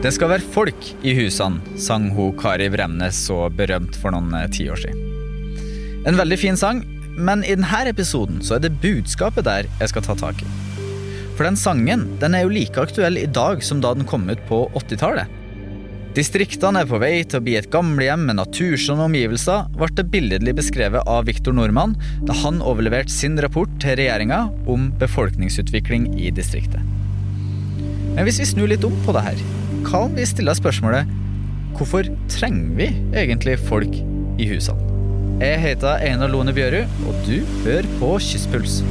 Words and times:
Det 0.00 0.08
skal 0.16 0.30
være 0.32 0.52
folk 0.54 0.86
i 1.04 1.12
husene, 1.12 1.60
sang 1.76 2.06
hun 2.16 2.32
Kari 2.40 2.70
Bremnes 2.72 3.18
så 3.26 3.50
berømt 3.52 3.98
for 4.00 4.14
noen 4.14 4.32
eh, 4.38 4.46
tiår 4.48 4.80
siden. 4.80 5.02
En 6.08 6.16
veldig 6.16 6.38
fin 6.40 6.56
sang, 6.56 6.80
men 7.20 7.42
i 7.44 7.52
denne 7.52 7.82
episoden 7.90 8.38
så 8.40 8.56
er 8.56 8.62
det 8.64 8.78
budskapet 8.80 9.44
der 9.44 9.68
jeg 9.68 9.92
skal 9.92 10.06
ta 10.06 10.16
tak 10.16 10.40
i. 10.40 10.48
For 11.36 11.44
den 11.44 11.60
sangen 11.60 12.06
den 12.22 12.32
er 12.32 12.46
jo 12.46 12.54
like 12.54 12.80
aktuell 12.80 13.20
i 13.20 13.26
dag 13.28 13.60
som 13.60 13.84
da 13.84 13.92
den 13.92 14.08
kom 14.08 14.24
ut 14.32 14.40
på 14.48 14.62
80-tallet. 14.80 15.36
Distriktene 16.16 16.80
er 16.80 16.88
på 16.88 16.98
vei 17.04 17.12
til 17.20 17.42
å 17.42 17.44
bli 17.44 17.60
et 17.60 17.68
gamlehjem 17.70 18.24
med 18.24 18.40
naturskjønne 18.40 19.04
omgivelser, 19.04 19.68
ble 19.76 19.92
det 20.00 20.08
billedlig 20.16 20.56
beskrevet 20.62 21.04
av 21.04 21.28
Viktor 21.28 21.52
Nordmann 21.52 21.98
da 22.24 22.40
han 22.40 22.64
overleverte 22.64 23.12
sin 23.12 23.36
rapport 23.44 23.76
til 23.84 24.00
regjeringa 24.00 24.46
om 24.64 24.88
befolkningsutvikling 25.04 26.14
i 26.16 26.32
distriktet. 26.32 26.80
Men 28.16 28.24
hvis 28.24 28.40
vi 28.40 28.52
snur 28.56 28.72
litt 28.72 28.88
om 28.88 28.96
på 29.04 29.12
det 29.14 29.28
her, 29.28 29.48
hva 29.86 30.04
om 30.06 30.14
vi 30.16 30.26
stiller 30.28 30.56
spørsmålet 30.56 31.08
hvorfor 31.78 32.08
trenger 32.30 32.72
vi 32.76 32.88
egentlig 33.16 33.56
folk 33.62 33.94
i 34.40 34.48
husene? 34.50 34.88
Jeg 35.40 35.60
heter 35.62 36.02
Einar 36.04 36.28
Lone 36.28 36.52
Bjørud, 36.52 36.90
og 37.08 37.20
du 37.24 37.38
hører 37.64 37.86
på 37.96 38.10
Kysspuls. 38.20 38.82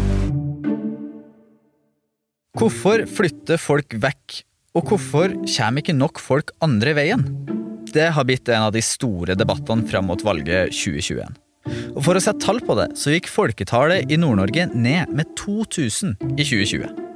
Hvorfor 2.57 3.03
flytter 3.05 3.62
folk 3.62 3.93
vekk, 4.02 4.39
og 4.73 4.89
hvorfor 4.89 5.35
kommer 5.43 5.84
ikke 5.84 5.93
nok 5.93 6.21
folk 6.23 6.49
andre 6.65 6.95
veien? 6.98 7.27
Det 7.93 8.07
har 8.15 8.26
blitt 8.26 8.49
en 8.49 8.65
av 8.70 8.73
de 8.73 8.81
store 8.85 9.37
debattene 9.37 9.85
fram 9.90 10.09
mot 10.09 10.26
valget 10.26 10.73
2021. 10.73 11.37
Og 11.93 12.01
For 12.01 12.17
å 12.17 12.23
sette 12.23 12.41
tall 12.41 12.63
på 12.65 12.73
det, 12.79 12.90
så 12.98 13.13
gikk 13.13 13.29
folketallet 13.29 14.09
i 14.09 14.17
Nord-Norge 14.17 14.71
ned 14.73 15.13
med 15.13 15.29
2000 15.37 16.17
i 16.34 16.41
2020. 16.41 17.09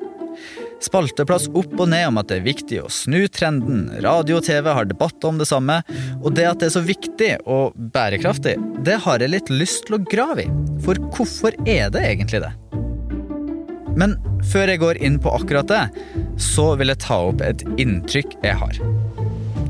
Spalteplass 0.84 1.48
opp 1.56 1.78
og 1.80 1.88
ned 1.94 2.10
om 2.10 2.20
at 2.20 2.28
det 2.28 2.42
er 2.42 2.48
viktig 2.48 2.82
å 2.84 2.90
snu 2.92 3.22
trenden, 3.32 3.86
radio 4.04 4.40
og 4.40 4.48
TV 4.48 4.68
har 4.68 4.88
debatt 4.90 5.24
om 5.28 5.40
det 5.40 5.48
samme, 5.48 5.80
og 6.20 6.36
det 6.36 6.48
at 6.50 6.60
det 6.60 6.68
er 6.68 6.76
så 6.76 6.84
viktig 6.84 7.30
og 7.48 7.78
bærekraftig, 7.94 8.58
det 8.84 8.98
har 9.06 9.24
jeg 9.24 9.32
litt 9.32 9.52
lyst 9.54 9.88
til 9.88 9.98
å 9.98 10.04
grave 10.12 10.44
i. 10.44 10.52
For 10.84 11.00
hvorfor 11.16 11.56
er 11.64 11.94
det 11.94 12.04
egentlig 12.10 12.44
det? 12.44 12.52
Men 13.96 14.18
før 14.50 14.74
jeg 14.74 14.82
går 14.82 15.00
inn 15.06 15.20
på 15.22 15.32
akkurat 15.32 15.70
det, 15.70 15.84
så 16.42 16.74
vil 16.80 16.92
jeg 16.92 17.04
ta 17.06 17.20
opp 17.30 17.44
et 17.46 17.64
inntrykk 17.80 18.36
jeg 18.44 18.58
har. 18.60 18.80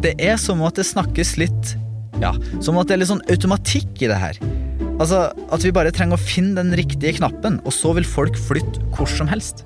Det 0.04 0.16
er 0.18 0.40
som 0.42 0.64
at 0.66 0.80
det 0.80 0.88
snakkes 0.90 1.38
litt 1.42 1.78
Ja, 2.22 2.30
som 2.64 2.78
at 2.78 2.88
det 2.88 2.94
er 2.96 3.00
litt 3.02 3.10
sånn 3.10 3.24
automatikk 3.34 4.04
i 4.06 4.08
det 4.08 4.18
her. 4.22 4.38
Altså 5.02 5.26
at 5.34 5.64
vi 5.66 5.74
bare 5.76 5.92
trenger 5.92 6.16
å 6.16 6.22
finne 6.22 6.62
den 6.62 6.76
riktige 6.78 7.18
knappen, 7.18 7.58
og 7.66 7.74
så 7.76 7.92
vil 7.98 8.06
folk 8.08 8.38
flytte 8.40 8.84
hvor 8.94 9.10
som 9.10 9.28
helst. 9.28 9.66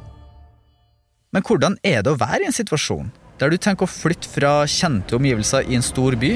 Men 1.36 1.44
hvordan 1.44 1.76
er 1.86 2.04
det 2.04 2.14
å 2.14 2.20
være 2.20 2.46
i 2.46 2.50
en 2.50 2.56
situasjon 2.56 3.10
der 3.38 3.52
du 3.54 3.58
tenker 3.62 3.86
å 3.86 3.92
flytte 3.92 4.30
fra 4.32 4.52
kjente 4.66 5.14
omgivelser 5.14 5.68
i 5.70 5.76
en 5.78 5.84
stor 5.86 6.16
by, 6.18 6.32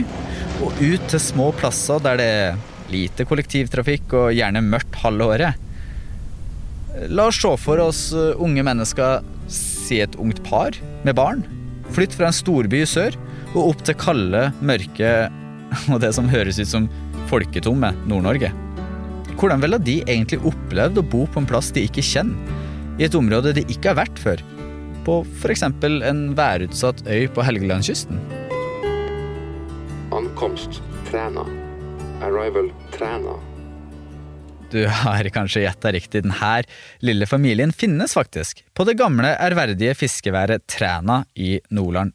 og 0.62 0.82
ut 0.84 1.08
til 1.10 1.22
små 1.24 1.48
plasser 1.58 2.04
der 2.06 2.20
det 2.20 2.28
er 2.44 2.60
lite 2.92 3.26
kollektivtrafikk 3.26 4.14
og 4.20 4.36
gjerne 4.38 4.62
mørkt 4.62 5.00
halve 5.02 5.30
året? 5.34 5.64
La 7.10 7.26
oss 7.32 7.40
se 7.42 7.56
for 7.64 7.82
oss 7.82 8.04
uh, 8.14 8.36
unge 8.38 8.62
mennesker, 8.68 9.26
si 9.50 9.98
et 10.04 10.20
ungt 10.22 10.44
par 10.46 10.78
med 11.08 11.18
barn, 11.18 11.42
Flytt 11.92 12.14
fra 12.16 12.30
en 12.30 12.36
storby 12.36 12.86
i 12.86 12.88
sør 12.88 13.18
og 13.52 13.74
opp 13.74 13.82
til 13.84 13.98
kalde, 14.00 14.46
mørke 14.64 15.10
og 15.92 15.98
det 16.04 16.14
som 16.16 16.30
høres 16.32 16.60
ut 16.62 16.70
som 16.70 16.88
folketomme 17.32 17.92
Nord-Norge. 18.08 18.52
Hvordan 19.36 19.64
ville 19.64 19.80
de 19.82 19.98
egentlig 20.06 20.40
opplevd 20.48 21.02
å 21.02 21.08
bo 21.12 21.26
på 21.28 21.42
en 21.42 21.50
plass 21.50 21.72
de 21.76 21.84
ikke 21.88 22.06
kjenner, 22.06 22.60
i 23.00 23.08
et 23.08 23.16
område 23.18 23.56
de 23.58 23.66
ikke 23.72 23.92
har 23.92 24.04
vært 24.04 24.20
før? 24.22 24.44
På 25.06 25.22
f.eks. 25.42 25.64
en 25.64 26.22
værutsatt 26.38 27.04
øy 27.08 27.28
på 27.34 27.46
Helgelandskysten. 27.46 28.20
Ankomst 30.12 30.82
Træna. 31.10 31.46
Arrival 32.22 32.70
Træna. 32.94 33.38
Du 34.72 34.86
har 34.88 35.28
kanskje 35.36 35.66
gjetta 35.66 35.92
riktig, 35.92 36.24
denne 36.24 36.64
lille 37.04 37.28
familien 37.28 37.74
finnes 37.76 38.14
faktisk 38.16 38.64
på 38.74 38.86
det 38.88 38.96
gamle, 39.00 39.34
ærverdige 39.36 39.96
fiskeværet 40.00 40.64
Træna 40.68 41.24
i 41.36 41.60
Nordland. 41.70 42.14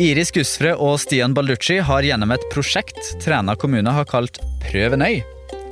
Iris 0.00 0.32
Gusfre 0.32 0.74
og 0.76 0.98
Stian 1.00 1.34
Balducci 1.36 1.78
har 1.84 2.04
gjennom 2.04 2.32
et 2.32 2.44
prosjekt 2.52 3.00
Træna 3.20 3.56
kommune 3.56 3.92
har 3.92 4.08
kalt 4.08 4.40
Prøv 4.64 4.96
en 4.96 5.04
øy, 5.04 5.18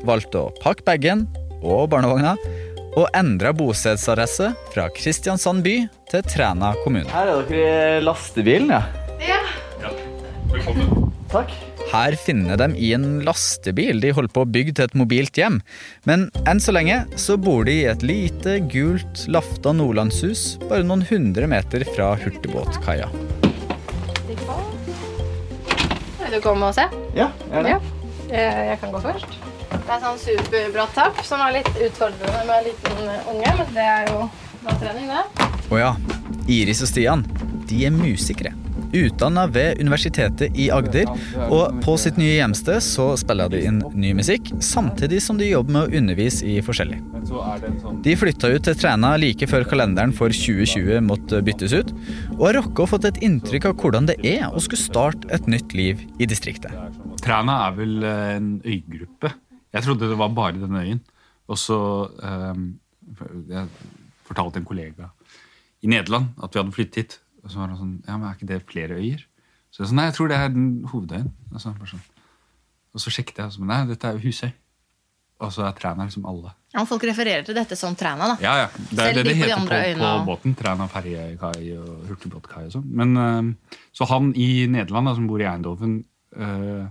valgt 0.09 0.37
å 0.37 0.49
pakke 0.63 0.85
bagen 0.85 1.27
og 1.63 1.89
barnevogna 1.93 2.37
og 2.99 3.07
endra 3.15 3.53
bostedsadresse 3.55 4.51
fra 4.73 4.89
Kristiansand 4.95 5.63
by 5.63 5.77
til 6.11 6.25
Træna 6.27 6.73
kommune. 6.83 7.07
Her 7.13 7.31
er 7.31 7.45
dere 7.47 7.99
i 7.99 8.03
lastebilen, 8.03 8.73
ja? 8.75 8.83
Ja. 9.23 9.39
ja. 9.85 9.93
Velkommen. 10.51 11.13
Takk. 11.31 11.53
Her 11.89 12.17
finner 12.21 12.59
de 12.61 12.69
i 12.77 12.91
en 12.97 13.21
lastebil 13.25 14.03
de 14.03 14.11
holder 14.17 14.33
på 14.35 14.43
å 14.45 14.49
bygge 14.49 14.75
til 14.77 14.89
et 14.89 14.97
mobilt 14.99 15.39
hjem. 15.39 15.61
Men 16.09 16.27
enn 16.49 16.61
så 16.61 16.75
lenge 16.75 17.01
så 17.21 17.39
bor 17.41 17.69
de 17.69 17.79
i 17.79 17.89
et 17.89 18.05
lite, 18.05 18.59
gult, 18.73 19.25
lafta 19.31 19.73
nordlandshus 19.77 20.59
bare 20.67 20.85
noen 20.89 21.07
hundre 21.09 21.49
meter 21.49 21.87
fra 21.95 22.15
hurtigbåtkaia. 22.19 23.09
Vil 26.19 26.35
du 26.35 26.41
komme 26.45 26.69
og 26.69 26.77
se? 26.77 26.89
Ja, 27.17 27.31
gjerne. 27.49 27.79
Ja. 27.79 27.95
Jeg 28.29 28.81
kan 28.83 28.93
gå 28.93 29.01
først. 29.01 29.48
Det 29.89 29.95
er 29.97 30.03
sånn 30.05 30.19
superbratt 30.21 30.91
tapp 30.93 31.21
som 31.25 31.41
er 31.41 31.55
litt 31.63 31.69
utfordrende 31.73 32.43
med 32.45 32.59
en 32.59 32.67
liten 32.67 32.99
unge, 33.33 33.53
men 33.57 33.71
det 33.73 33.87
er 33.89 34.11
jo 34.11 34.27
bra 34.61 34.75
trening, 34.83 35.09
det. 35.09 35.47
Å 35.73 35.79
ja. 35.81 35.93
Iris 36.45 36.83
og 36.85 36.91
Stian, 36.91 37.23
de 37.71 37.79
er 37.89 37.95
musikere. 37.97 38.53
Utdanna 38.93 39.47
ved 39.49 39.81
Universitetet 39.81 40.61
i 40.61 40.67
Agder, 40.77 41.09
og 41.49 41.81
på 41.81 41.95
sitt 42.01 42.21
nye 42.21 42.35
hjemsted 42.35 42.85
så 42.85 43.07
spiller 43.17 43.49
de 43.53 43.63
inn 43.71 43.81
ny 43.97 44.13
musikk, 44.21 44.53
samtidig 44.61 45.23
som 45.25 45.41
de 45.41 45.49
jobber 45.49 45.79
med 45.79 45.89
å 45.89 46.03
undervise 46.03 46.45
i 46.45 46.59
forskjellig. 46.65 47.01
De 48.05 48.17
flytta 48.21 48.53
ut 48.53 48.69
til 48.69 48.79
Træna 48.85 49.17
like 49.25 49.49
før 49.49 49.65
kalenderen 49.73 50.13
for 50.13 50.37
2020 50.37 51.01
måtte 51.09 51.41
byttes 51.49 51.73
ut, 51.73 51.97
og 52.37 52.47
har 52.51 52.61
rocka 52.61 52.85
og 52.85 52.93
fått 52.93 53.09
et 53.09 53.25
inntrykk 53.25 53.73
av 53.73 53.81
hvordan 53.81 54.13
det 54.13 54.21
er 54.37 54.51
å 54.53 54.61
skulle 54.61 54.85
starte 54.85 55.33
et 55.33 55.49
nytt 55.49 55.73
liv 55.73 56.05
i 56.21 56.29
distriktet. 56.29 56.77
Træna 57.25 57.63
er 57.71 57.79
vel 57.81 58.01
en 58.05 58.57
øygruppe 58.69 59.33
jeg 59.73 59.85
trodde 59.85 60.11
det 60.11 60.19
var 60.19 60.35
bare 60.35 60.59
denne 60.61 60.83
øyen. 60.85 61.01
Og 61.49 61.59
så 61.59 61.79
um, 62.23 62.79
Jeg 63.49 63.69
fortalte 64.29 64.61
en 64.61 64.69
kollega 64.69 65.09
i 65.81 65.89
Nederland 65.89 66.35
at 66.43 66.53
vi 66.53 66.61
hadde 66.61 66.77
flyttet 66.77 67.01
hit. 67.01 67.19
Og 67.45 67.51
så 67.51 67.61
var 67.61 67.73
han 67.73 67.81
sånn 67.81 67.97
Ja, 68.07 68.17
men 68.17 68.29
er 68.29 68.37
ikke 68.37 68.51
det 68.51 68.63
flere 68.69 68.99
øyer? 68.99 69.25
Så 69.73 69.83
jeg 69.83 69.91
sa 69.91 69.99
nei, 69.99 70.09
jeg 70.09 70.17
tror 70.17 70.31
det 70.31 70.39
er 70.39 70.49
den 70.53 70.71
hovedøyen. 70.91 71.29
Og 71.53 71.61
så, 71.61 71.73
sånn. 71.89 72.07
og 72.95 73.03
så 73.03 73.13
sjekket 73.13 73.41
jeg, 73.41 73.51
og 73.51 73.55
så, 73.57 73.67
nei, 73.69 73.83
dette 73.89 74.09
er 74.09 74.17
jo 74.17 74.25
Husøy. 74.25 74.51
Og 75.39 75.53
så 75.55 75.69
er 75.69 75.75
Træna 75.77 76.09
liksom 76.09 76.25
alle. 76.27 76.51
Ja, 76.75 76.83
Folk 76.89 77.05
refererer 77.07 77.45
til 77.47 77.55
dette 77.55 77.77
som 77.79 77.95
Træna, 77.97 78.33
da. 78.33 78.37
Ja, 78.43 78.55
ja. 78.65 78.69
Det 78.75 78.99
er 78.99 79.13
Selv 79.13 79.21
det 79.21 79.25
det 79.29 79.37
heter 79.39 79.61
på, 79.61 79.69
på, 79.71 80.01
på 80.01 80.25
båten. 80.27 80.55
Træna 80.59 80.89
ferjekai 80.91 81.69
og 81.79 82.09
hurtigbåtkai 82.09 82.65
og 82.67 82.75
sånn. 82.75 82.89
Men 83.01 83.15
uh, 83.17 83.77
Så 83.95 84.09
han 84.11 84.33
i 84.35 84.67
Nederland, 84.67 85.13
da, 85.13 85.15
som 85.15 85.29
bor 85.31 85.45
i 85.45 85.47
Eindhoven 85.47 86.01
uh, 86.35 86.91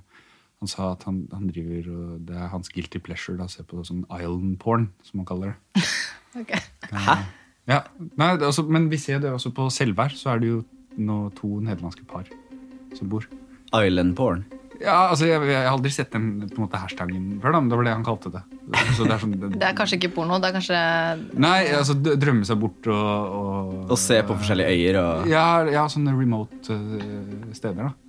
han 0.57 0.72
sa 0.72 0.91
at 0.95 1.03
han, 1.06 1.22
han, 1.29 1.50
driver 1.53 1.90
og 1.94 2.22
Det 2.28 2.38
er 2.38 2.50
hans 2.50 2.72
guilty 2.73 3.01
pleasure 3.03 3.38
å 3.44 3.51
se 3.51 3.66
på 3.68 3.84
sånn 3.85 4.06
island 4.09 4.57
porn, 4.62 4.90
som 5.06 5.22
han 5.22 5.29
kaller 5.29 5.53
det. 5.53 5.85
okay. 6.41 6.62
Hæ? 6.90 7.19
Ja, 7.68 7.81
nei, 8.18 8.31
også, 8.41 8.63
Men 8.63 8.88
vi 8.90 9.00
ser 9.01 9.22
det 9.23 9.34
også 9.34 9.51
på 9.56 9.68
Selvær, 9.73 10.16
så 10.18 10.34
er 10.34 10.41
det 10.41 10.53
jo 10.53 10.62
nå 10.97 11.28
to 11.38 11.59
nederlandske 11.62 12.07
par 12.09 12.25
som 12.97 13.12
bor. 13.12 13.28
Island 13.75 14.16
porn? 14.18 14.47
Ja, 14.78 15.09
altså, 15.09 15.25
jeg, 15.25 15.41
jeg, 15.50 15.57
har 15.57 15.72
aldri 15.73 15.90
sett 15.94 16.12
den 16.13 16.28
på 16.45 16.59
en 16.59 16.66
måte 16.68 16.79
hashtagen 16.79 17.38
før, 17.41 17.56
da, 17.56 17.62
men 17.62 17.69
det 17.72 17.78
var 17.79 17.88
det 17.88 17.94
han 17.95 18.06
kalte 18.06 18.31
det. 18.34 18.44
Det 18.68 18.81
er, 18.81 19.22
sånn, 19.22 19.35
det, 19.41 19.62
er, 19.62 19.78
kanskje 19.78 20.00
ikke 20.00 20.12
porno? 20.16 20.38
det 20.41 20.51
er 20.51 20.57
kanskje... 20.57 20.81
Nei, 21.42 21.60
altså 21.77 21.98
drømme 21.98 22.48
seg 22.48 22.60
bort 22.62 22.89
og 22.94 23.38
Og, 23.38 23.71
og 23.88 23.98
se 24.01 24.19
på 24.25 24.38
forskjellige 24.38 24.74
øyer 24.74 25.00
og 25.01 25.31
Ja, 25.31 25.48
ja 25.71 25.88
sånne 25.92 26.13
remote 26.18 26.77
uh, 26.77 27.53
steder, 27.57 27.89
da. 27.89 28.06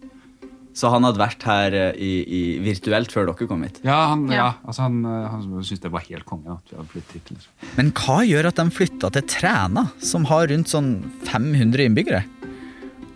Så 0.79 0.91
han 0.93 1.03
hadde 1.03 1.19
vært 1.19 1.43
her 1.49 1.75
eh, 1.75 1.97
i, 1.99 2.11
i 2.23 2.41
virtuelt 2.63 3.11
før 3.11 3.27
dere 3.33 3.49
kom 3.51 3.65
hit? 3.67 3.81
Ja, 3.87 3.99
han, 4.13 4.29
ja. 4.31 4.53
Altså, 4.63 4.85
han, 4.85 5.01
eh, 5.03 5.25
han 5.27 5.47
syntes 5.57 5.83
det 5.83 5.91
var 5.95 6.05
helt 6.07 6.27
konge 6.29 6.55
at 6.55 6.71
vi 6.71 6.79
hadde 6.79 6.93
flyttet 6.93 7.17
hit. 7.17 7.33
Liksom. 7.35 7.71
Men 7.81 7.91
hva 7.99 8.19
gjør 8.29 8.51
at 8.53 8.61
de 8.61 8.67
flytta 8.77 9.11
til 9.17 9.27
Træna, 9.33 9.89
som 9.99 10.29
har 10.31 10.47
rundt 10.53 10.71
sånn 10.71 10.93
500 11.27 11.89
innbyggere? 11.89 12.23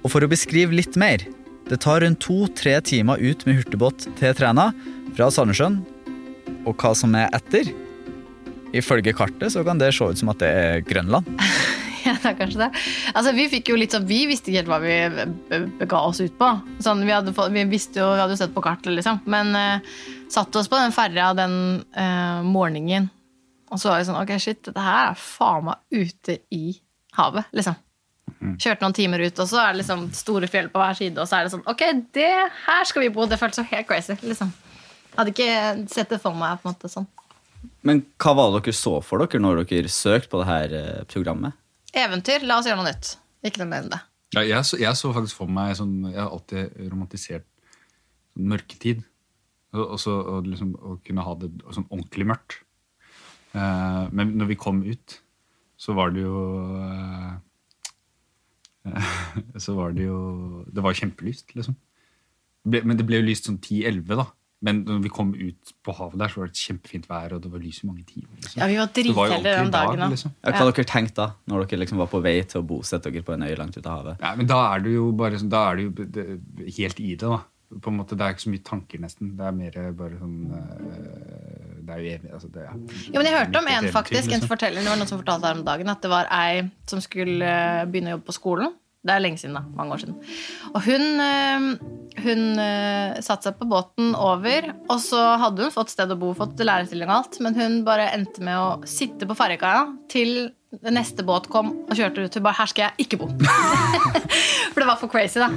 Og 0.03 0.11
for 0.11 0.27
å 0.27 0.31
beskrive 0.31 0.75
litt 0.75 0.97
mer 0.99 1.23
Det 1.71 1.77
tar 1.85 2.01
rundt 2.03 2.19
to-tre 2.19 2.73
timer 2.83 3.21
ut 3.23 3.45
med 3.47 3.61
hurtigbåt 3.61 4.09
til 4.19 4.35
Træna 4.35 4.73
fra 5.15 5.29
Sandnessjøen. 5.31 5.79
Og 6.67 6.75
hva 6.75 6.91
som 6.99 7.15
er 7.17 7.31
etter? 7.39 7.71
Ifølge 8.77 9.15
kartet 9.15 9.55
så 9.55 9.63
kan 9.65 9.79
det 9.81 9.93
se 9.95 10.11
ut 10.11 10.19
som 10.19 10.33
at 10.35 10.43
det 10.43 10.51
er 10.51 10.83
Grønland. 10.85 11.31
er 12.31 12.39
kanskje 12.39 12.63
det. 12.65 12.71
Altså, 13.13 13.35
vi 13.37 13.49
fikk 13.53 13.73
jo 13.73 13.79
litt 13.79 13.95
sånn, 13.95 14.09
vi 14.09 14.23
visste 14.31 14.53
ikke 14.53 14.63
helt 14.63 14.73
hva 14.73 14.81
vi 14.83 15.87
ga 15.91 16.03
oss 16.09 16.23
ut 16.23 16.35
på. 16.39 16.51
Sånn, 16.85 17.05
vi, 17.07 17.15
hadde, 17.15 17.35
vi, 17.55 17.65
visste 17.71 18.03
jo, 18.03 18.11
vi 18.15 18.23
hadde 18.23 18.37
jo 18.37 18.43
sett 18.43 18.55
på 18.55 18.65
kartet, 18.65 18.93
liksom. 18.97 19.23
Men 19.31 19.55
uh, 19.57 19.95
satte 20.33 20.61
oss 20.61 20.71
på 20.71 20.81
den 20.81 20.95
ferja 20.95 21.33
den 21.39 21.55
uh, 21.97 22.41
morgenen. 22.47 23.11
Og 23.73 23.81
så 23.81 23.89
var 23.89 24.03
vi 24.03 24.09
sånn 24.11 24.21
Ok, 24.21 24.35
shit, 24.43 24.61
dette 24.67 24.85
her 24.85 25.15
er 25.15 25.17
faen 25.19 25.71
meg 25.71 26.03
ute 26.03 26.43
i 26.53 26.77
havet, 27.17 27.49
liksom. 27.57 27.79
Kjørte 28.43 28.83
noen 28.83 28.95
timer 28.97 29.23
ut, 29.23 29.39
og 29.39 29.47
så 29.47 29.61
er 29.63 29.73
det 29.73 29.83
liksom 29.83 30.07
store 30.17 30.49
fjell 30.51 30.69
på 30.73 30.81
hver 30.81 30.97
side, 30.99 31.15
og 31.21 31.29
så 31.31 31.39
er 31.39 31.47
det 31.47 31.53
sånn 31.53 31.67
Ok, 31.71 31.83
det 32.17 32.31
her 32.67 32.87
skal 32.89 33.05
vi 33.05 33.11
bo. 33.15 33.27
Det 33.31 33.39
føltes 33.39 33.61
så 33.61 33.67
helt 33.71 33.87
crazy. 33.87 34.17
liksom. 34.27 34.51
Hadde 35.15 35.35
ikke 35.35 35.51
sett 35.93 36.11
det 36.11 36.19
for 36.23 36.35
meg 36.37 36.59
på 36.61 36.69
en 36.69 36.75
måte 36.75 36.91
sånn. 36.91 37.07
Men 37.87 38.03
hva 38.23 38.35
var 38.39 38.51
det 38.53 38.65
dere 38.65 38.77
så 38.77 38.97
for 39.05 39.23
dere 39.23 39.43
når 39.43 39.65
dere 39.71 39.91
søkte 39.93 40.31
på 40.33 40.41
det 40.43 40.49
her 40.49 40.75
eh, 40.79 41.03
programmet? 41.11 41.59
Eventyr. 41.93 42.45
La 42.49 42.59
oss 42.61 42.69
gjøre 42.69 42.81
noe 42.81 42.91
nytt. 42.91 43.15
Ikke 43.45 43.63
noe 43.63 43.71
mer 43.71 43.85
enn 43.85 43.93
det. 43.93 44.01
Ja, 44.33 44.45
jeg, 44.49 44.65
så, 44.65 44.79
jeg 44.81 44.97
så 44.97 45.11
faktisk 45.13 45.43
for 45.43 45.51
meg 45.53 45.75
sånn 45.77 46.07
Jeg 46.09 46.17
har 46.17 46.31
alltid 46.33 46.77
romantisert 46.89 47.45
sånn 48.33 48.49
mørketid. 48.53 49.03
Og, 49.73 49.97
så 50.01 50.15
liksom, 50.45 50.75
å 50.77 50.99
kunne 51.05 51.25
ha 51.25 51.35
det 51.41 51.49
sånn 51.73 51.89
ordentlig 51.89 52.29
mørkt. 52.29 52.59
Uh, 53.53 54.09
men 54.17 54.37
når 54.41 54.53
vi 54.53 54.61
kom 54.61 54.81
ut, 54.85 55.19
så 55.81 55.93
var 55.97 56.13
det 56.15 56.25
jo 56.25 56.37
uh, 56.81 57.37
Så 59.65 59.75
var 59.77 59.93
det 59.93 60.07
jo 60.07 60.65
Det 60.73 60.85
var 60.85 60.97
kjempelyst, 60.97 61.53
liksom. 61.57 61.77
Men 62.65 62.97
det 62.97 63.05
ble 63.05 63.21
jo 63.21 63.27
lyst 63.27 63.49
sånn 63.49 63.59
10-11, 63.59 64.17
da. 64.21 64.29
Men 64.63 64.85
når 64.87 65.01
vi 65.03 65.11
kom 65.11 65.33
ut 65.35 65.73
på 65.83 65.93
havet 65.99 66.21
der, 66.23 66.31
så 66.31 66.39
var 66.39 66.47
det 66.47 66.55
et 66.55 66.61
kjempefint 66.69 67.09
vær, 67.11 67.33
og 67.35 67.41
det 67.43 67.51
var 67.51 67.59
lys 67.65 67.81
i 67.83 67.87
mange 67.89 68.05
timer. 68.07 68.31
Liksom. 68.39 68.61
Ja, 68.63 68.67
vi 68.71 68.77
var 68.79 68.87
Det 68.93 69.03
dritheldige 69.05 69.55
den 69.59 69.73
dagen. 69.75 69.99
dag, 70.05 70.11
liksom. 70.15 70.35
Ja, 70.45 70.53
hva 70.55 70.69
dere 70.71 70.85
tenkte 70.87 71.17
da, 71.19 71.27
når 71.51 71.67
dere 71.67 71.81
liksom 71.83 71.99
var 71.99 72.07
på 72.13 72.21
vei 72.23 72.37
til 72.47 72.61
å 72.63 72.67
bosette 72.67 73.11
dere 73.11 73.27
på 73.27 73.35
en 73.35 73.43
øy 73.49 73.57
langt 73.59 73.77
ute 73.77 73.87
av 73.91 73.97
havet? 74.05 74.23
Ja, 74.23 74.35
men 74.39 74.47
da 74.47 74.61
er 74.75 74.85
du 74.85 74.91
jo 74.95 75.09
bare 75.19 75.41
sånn, 75.43 75.51
da 75.51 75.65
er 75.73 75.81
du 75.81 75.83
jo 75.89 75.91
det, 76.19 76.27
helt 76.79 77.01
i 77.03 77.17
det, 77.17 77.27
da. 77.27 77.41
På 77.83 77.89
en 77.89 77.97
måte, 78.03 78.15
Det 78.21 78.21
er 78.27 78.35
ikke 78.35 78.45
så 78.45 78.51
mye 78.53 78.63
tanker, 78.69 79.01
nesten. 79.01 79.31
Det 79.37 79.47
er 79.49 79.53
mer 79.57 79.77
bare 79.97 80.19
sånn 80.21 80.53
øh, 80.53 81.79
Det 81.83 81.95
er 81.95 82.03
jo 82.03 82.11
evig 82.15 82.33
altså 82.37 82.51
det, 82.53 82.63
ja. 82.67 82.75
Ja, 83.13 83.17
men 83.19 83.27
jeg 83.27 83.35
hørte 83.39 83.59
om 83.63 83.71
en 83.73 83.89
faktisk, 83.95 84.33
en 84.33 84.41
som 84.45 84.51
forteller, 84.51 84.85
det 84.85 84.91
var 84.93 85.01
noen 85.01 85.09
som 85.11 85.19
fortalte 85.23 85.49
her 85.49 85.57
om 85.59 85.65
dagen 85.67 85.89
at 85.93 86.03
det 86.05 86.11
var 86.13 86.29
ei 86.31 86.63
som 86.87 87.01
skulle 87.03 87.43
eh, 87.49 87.85
begynne 87.91 88.13
å 88.13 88.17
jobbe 88.19 88.29
på 88.29 88.37
skolen. 88.37 88.75
Det 89.03 89.11
er 89.11 89.23
lenge 89.23 89.41
siden, 89.41 89.57
da. 89.59 89.65
Mange 89.75 89.97
år 89.97 90.03
siden. 90.05 90.17
Og 90.71 90.85
hun, 90.87 91.07
eh, 91.25 91.65
hun 92.23 92.43
eh, 92.63 93.19
satte 93.25 93.49
seg 93.49 93.59
på 93.59 93.67
båten 93.71 94.13
over, 94.15 94.69
og 94.87 94.99
så 95.03 95.23
hadde 95.43 95.67
hun 95.67 95.75
fått 95.75 95.91
sted 95.91 96.13
å 96.15 96.19
bo, 96.21 96.31
fått 96.39 96.63
lærerstilling 96.63 97.11
og 97.11 97.17
alt, 97.17 97.41
men 97.43 97.59
hun 97.59 97.81
bare 97.89 98.13
endte 98.15 98.45
med 98.47 98.61
å 98.61 98.69
sitte 98.87 99.27
på 99.27 99.39
ferjekaia 99.39 99.89
til 100.13 100.53
neste 100.89 101.27
båt 101.27 101.51
kom 101.53 101.75
og 101.83 101.97
kjørte 101.99 102.25
ut. 102.25 102.35
Hun 102.35 102.47
bare 102.47 102.61
'Her 102.61 102.67
skal 102.71 102.83
jeg 102.87 103.07
ikke 103.07 103.19
bo'. 103.21 103.33
For 104.73 104.81
det 104.81 104.87
var 104.87 104.97
for 104.97 105.09
crazy, 105.09 105.41
da. 105.41 105.51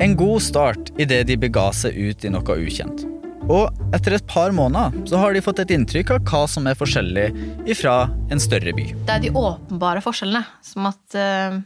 En 0.00 0.16
god 0.16 0.40
start 0.40 0.90
idet 1.00 1.26
de 1.26 1.36
bega 1.36 1.72
seg 1.72 1.96
ut 1.96 2.24
i 2.24 2.28
noe 2.28 2.56
ukjent. 2.56 3.15
Og 3.46 3.70
etter 3.94 4.16
et 4.16 4.26
par 4.26 4.50
måneder 4.54 5.06
så 5.06 5.20
har 5.22 5.34
de 5.34 5.42
fått 5.44 5.60
et 5.62 5.72
inntrykk 5.76 6.16
av 6.16 6.24
hva 6.26 6.42
som 6.50 6.66
er 6.66 6.78
forskjellig 6.78 7.26
ifra 7.70 8.08
en 8.32 8.42
større 8.42 8.74
by. 8.74 8.88
Det 9.06 9.14
er 9.14 9.22
de 9.22 9.30
åpenbare 9.38 10.02
forskjellene. 10.02 10.42
Som 10.66 10.88
at 10.90 11.14
uh, 11.14 11.60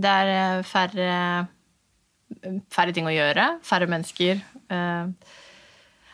det 0.00 0.10
er 0.22 0.32
eh, 0.32 0.64
færre, 0.64 1.12
færre 2.72 2.94
ting 2.94 3.08
å 3.10 3.14
gjøre, 3.14 3.46
færre 3.66 3.90
mennesker. 3.90 4.38
Uh, 4.70 5.10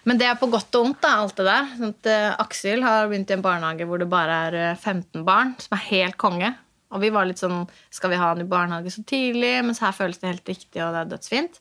men 0.06 0.20
det 0.20 0.28
er 0.31 0.38
på 0.38 0.48
godt 0.48 0.75
og 0.78 0.87
vondt, 0.87 1.02
da, 1.04 1.16
alt 1.20 1.37
det 1.37 1.49
der. 1.49 1.72
Sånn 1.76 1.92
at, 1.92 2.08
uh, 2.08 2.28
Aksel 2.46 2.84
har 2.87 3.10
begynt 3.10 3.32
i 3.32 3.37
en 3.37 3.44
barnehage 3.44 3.88
hvor 3.88 4.00
det 4.00 4.08
bare 4.10 4.38
er 4.49 4.60
eh, 4.70 4.78
15 4.78 5.26
barn, 5.26 5.52
som 5.60 5.76
er 5.76 5.88
helt 5.90 6.16
konge. 6.20 6.54
Og 6.96 7.02
vi 7.04 7.12
var 7.14 7.28
litt 7.28 7.40
sånn 7.43 7.66
Skal 7.93 8.12
vi 8.12 8.19
ha 8.20 8.32
han 8.32 8.43
i 8.43 8.48
barnehage 8.48 8.93
så 8.94 9.04
tidlig? 9.06 9.52
Mens 9.66 9.82
her 9.84 9.94
føles 9.96 10.19
det 10.20 10.31
helt 10.31 10.50
riktig, 10.50 10.81
og 10.82 10.94
det 10.94 11.02
er 11.02 11.10
dødsfint. 11.12 11.60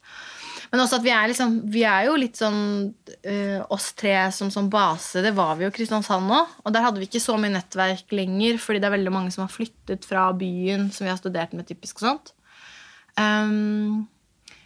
Men 0.72 0.82
også 0.82 1.00
at 1.00 1.06
vi 1.06 1.14
er, 1.14 1.28
liksom, 1.30 1.58
vi 1.72 1.84
er 1.88 2.08
jo 2.08 2.16
litt 2.20 2.40
sånn 2.40 2.62
uh, 2.90 3.60
oss 3.76 3.92
tre 4.00 4.16
som, 4.36 4.50
som 4.54 4.70
base. 4.72 5.22
Det 5.24 5.36
var 5.38 5.60
vi 5.60 5.68
jo 5.68 5.74
Kristiansand 5.76 6.28
nå. 6.32 6.42
Og 6.64 6.74
der 6.74 6.88
hadde 6.88 7.02
vi 7.02 7.10
ikke 7.10 7.24
så 7.24 7.38
mye 7.40 7.54
nettverk 7.54 8.16
lenger, 8.16 8.58
fordi 8.62 8.82
det 8.82 8.90
er 8.90 8.96
veldig 8.98 9.14
mange 9.14 9.36
som 9.36 9.46
har 9.46 9.54
flyttet 9.54 10.08
fra 10.08 10.28
byen 10.36 10.90
som 10.96 11.06
vi 11.06 11.14
har 11.14 11.22
studert 11.22 11.54
med 11.56 11.70
typisk 11.70 12.02
og 12.02 12.10
sånt. 12.10 12.34
Um, 13.16 14.08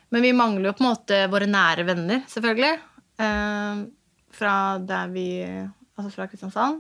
men 0.09 0.25
vi 0.25 0.33
mangler 0.33 0.71
jo 0.71 0.77
på 0.77 0.85
en 0.85 0.89
måte 0.89 1.25
våre 1.29 1.49
nære 1.49 1.85
venner, 1.89 2.23
selvfølgelig. 2.31 2.79
Um, 3.19 3.83
fra 4.33 4.53
der 4.79 5.11
vi 5.11 5.27
Altså 5.99 6.13
fra 6.15 6.29
Kristiansand. 6.31 6.77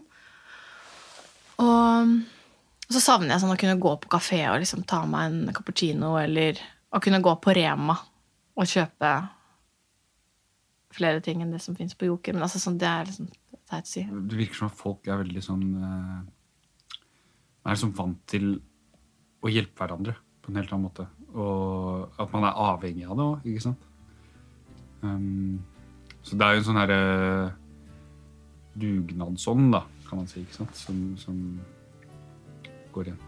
Og, 1.59 2.13
og 2.89 2.95
så 2.95 3.01
savner 3.03 3.35
jeg 3.35 3.43
sånn 3.43 3.53
å 3.53 3.59
kunne 3.61 3.77
gå 3.77 3.91
på 4.01 4.09
kafé 4.09 4.39
og 4.49 4.63
liksom 4.63 4.81
ta 4.89 5.03
meg 5.05 5.27
en 5.29 5.53
cappuccino, 5.53 6.15
eller 6.17 6.57
å 6.89 7.01
kunne 7.03 7.21
gå 7.21 7.35
på 7.37 7.53
Rema 7.53 7.93
og 8.57 8.65
kjøpe 8.65 9.11
flere 10.97 11.21
ting 11.21 11.43
enn 11.43 11.53
det 11.53 11.61
som 11.61 11.77
fins 11.77 11.93
på 11.93 12.09
Joker. 12.09 12.33
Men 12.33 12.47
altså, 12.47 12.61
sånn, 12.63 12.79
det 12.81 12.89
er 12.89 13.05
liksom 13.11 13.29
teit 13.69 13.85
å 13.85 13.91
si. 13.91 14.07
Det 14.09 14.41
virker 14.41 14.57
som 14.57 14.71
at 14.71 14.81
folk 14.81 15.05
er 15.05 15.21
veldig 15.21 15.45
sånn 15.45 15.63
eh, 15.77 16.17
Er 17.61 17.75
liksom 17.75 17.93
vant 17.93 18.19
til 18.33 18.51
å 19.45 19.53
hjelpe 19.53 19.83
hverandre 19.83 20.17
på 20.41 20.49
en 20.49 20.57
helt 20.57 20.73
annen 20.73 20.89
måte. 20.89 21.05
Og 21.29 22.19
at 22.19 22.33
man 22.33 22.49
er 22.49 22.61
avhengig 22.73 23.05
av 23.05 23.19
det 23.19 23.27
òg, 23.29 23.49
ikke 23.51 23.67
sant. 23.69 23.89
Um, 25.05 25.59
så 26.25 26.35
det 26.35 26.47
er 26.47 26.55
jo 26.55 26.63
en 26.63 26.71
sånn 26.71 26.79
herre 26.81 27.01
dugnadsånd, 28.79 29.69
da, 29.77 29.85
kan 30.07 30.23
man 30.23 30.31
si, 30.31 30.41
ikke 30.41 30.57
sant, 30.57 30.73
som, 30.79 31.03
som 31.21 31.37
igjen. 33.07 33.21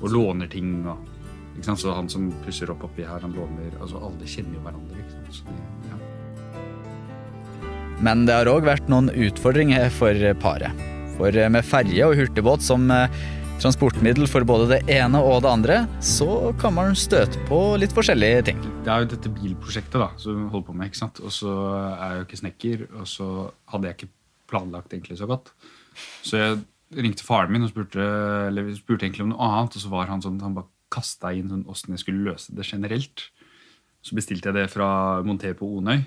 Og 0.00 0.10
låner 0.12 0.48
ting 0.52 0.86
og 0.86 0.96
ikke 1.56 1.66
sant? 1.70 1.80
Så 1.80 1.94
han 1.96 2.08
som 2.12 2.28
pusser 2.44 2.70
opp 2.72 2.84
oppi 2.84 3.02
her, 3.06 3.20
han 3.20 3.32
låner 3.36 3.72
altså 3.80 3.96
Alle 4.04 4.28
kjenner 4.28 4.54
jo 4.58 4.64
hverandre. 4.64 4.96
ikke 5.00 5.12
sant? 5.14 5.32
Så 5.32 5.42
det, 5.48 5.54
ja. 5.90 5.96
Men 8.04 8.26
det 8.28 8.34
har 8.36 8.50
òg 8.52 8.66
vært 8.68 8.90
noen 8.92 9.08
utfordringer 9.10 9.88
for 9.94 10.12
paret. 10.42 10.84
For 11.16 11.32
med 11.32 11.64
ferje 11.64 12.04
og 12.04 12.16
hurtigbåt 12.18 12.60
som 12.64 12.90
eh, 12.92 13.08
transportmiddel 13.62 14.28
for 14.28 14.44
både 14.44 14.66
det 14.74 14.80
ene 14.92 15.20
og 15.24 15.40
det 15.46 15.48
andre, 15.48 15.78
så 16.04 16.52
kan 16.60 16.74
man 16.76 16.92
støte 16.98 17.40
på 17.48 17.60
litt 17.80 17.94
forskjellige 17.96 18.42
ting. 18.50 18.60
Det 18.84 18.92
er 18.92 19.04
jo 19.04 19.10
dette 19.14 19.32
bilprosjektet 19.32 19.96
da, 20.02 20.10
som 20.20 20.42
vi 20.42 20.50
holder 20.52 20.66
på 20.68 20.76
med. 20.76 20.90
ikke 20.90 21.00
sant? 21.00 21.22
Og 21.24 21.32
så 21.32 21.54
er 21.94 22.04
jeg 22.04 22.18
jo 22.18 22.26
ikke 22.28 22.40
snekker, 22.42 22.86
og 23.00 23.08
så 23.08 23.28
hadde 23.72 23.88
jeg 23.88 23.96
ikke 23.96 24.12
planlagt 24.52 24.92
egentlig 24.92 25.16
så 25.18 25.28
godt. 25.30 25.54
Så 26.20 26.36
jeg 26.42 26.58
ringte 26.94 27.24
faren 27.26 27.50
min 27.52 27.66
og 27.66 27.72
spurte, 27.72 28.02
eller 28.50 28.68
spurte 28.76 29.06
egentlig 29.06 29.24
om 29.26 29.32
noe 29.34 29.42
annet, 29.42 29.74
og 29.78 29.82
så 29.82 29.90
var 29.90 30.06
han 30.12 30.22
sånn, 30.22 30.40
han 30.44 30.54
bare 30.54 30.70
kasta 30.94 31.32
inn 31.34 31.48
sånn, 31.50 31.64
åssen 31.66 31.96
jeg 31.96 32.04
skulle 32.04 32.26
løse 32.28 32.54
det 32.54 32.66
generelt. 32.68 33.26
Så 34.06 34.14
bestilte 34.14 34.52
jeg 34.52 34.54
det 34.54 34.68
fra 34.70 35.22
Monter 35.26 35.56
på 35.58 35.66
Onøy. 35.80 36.04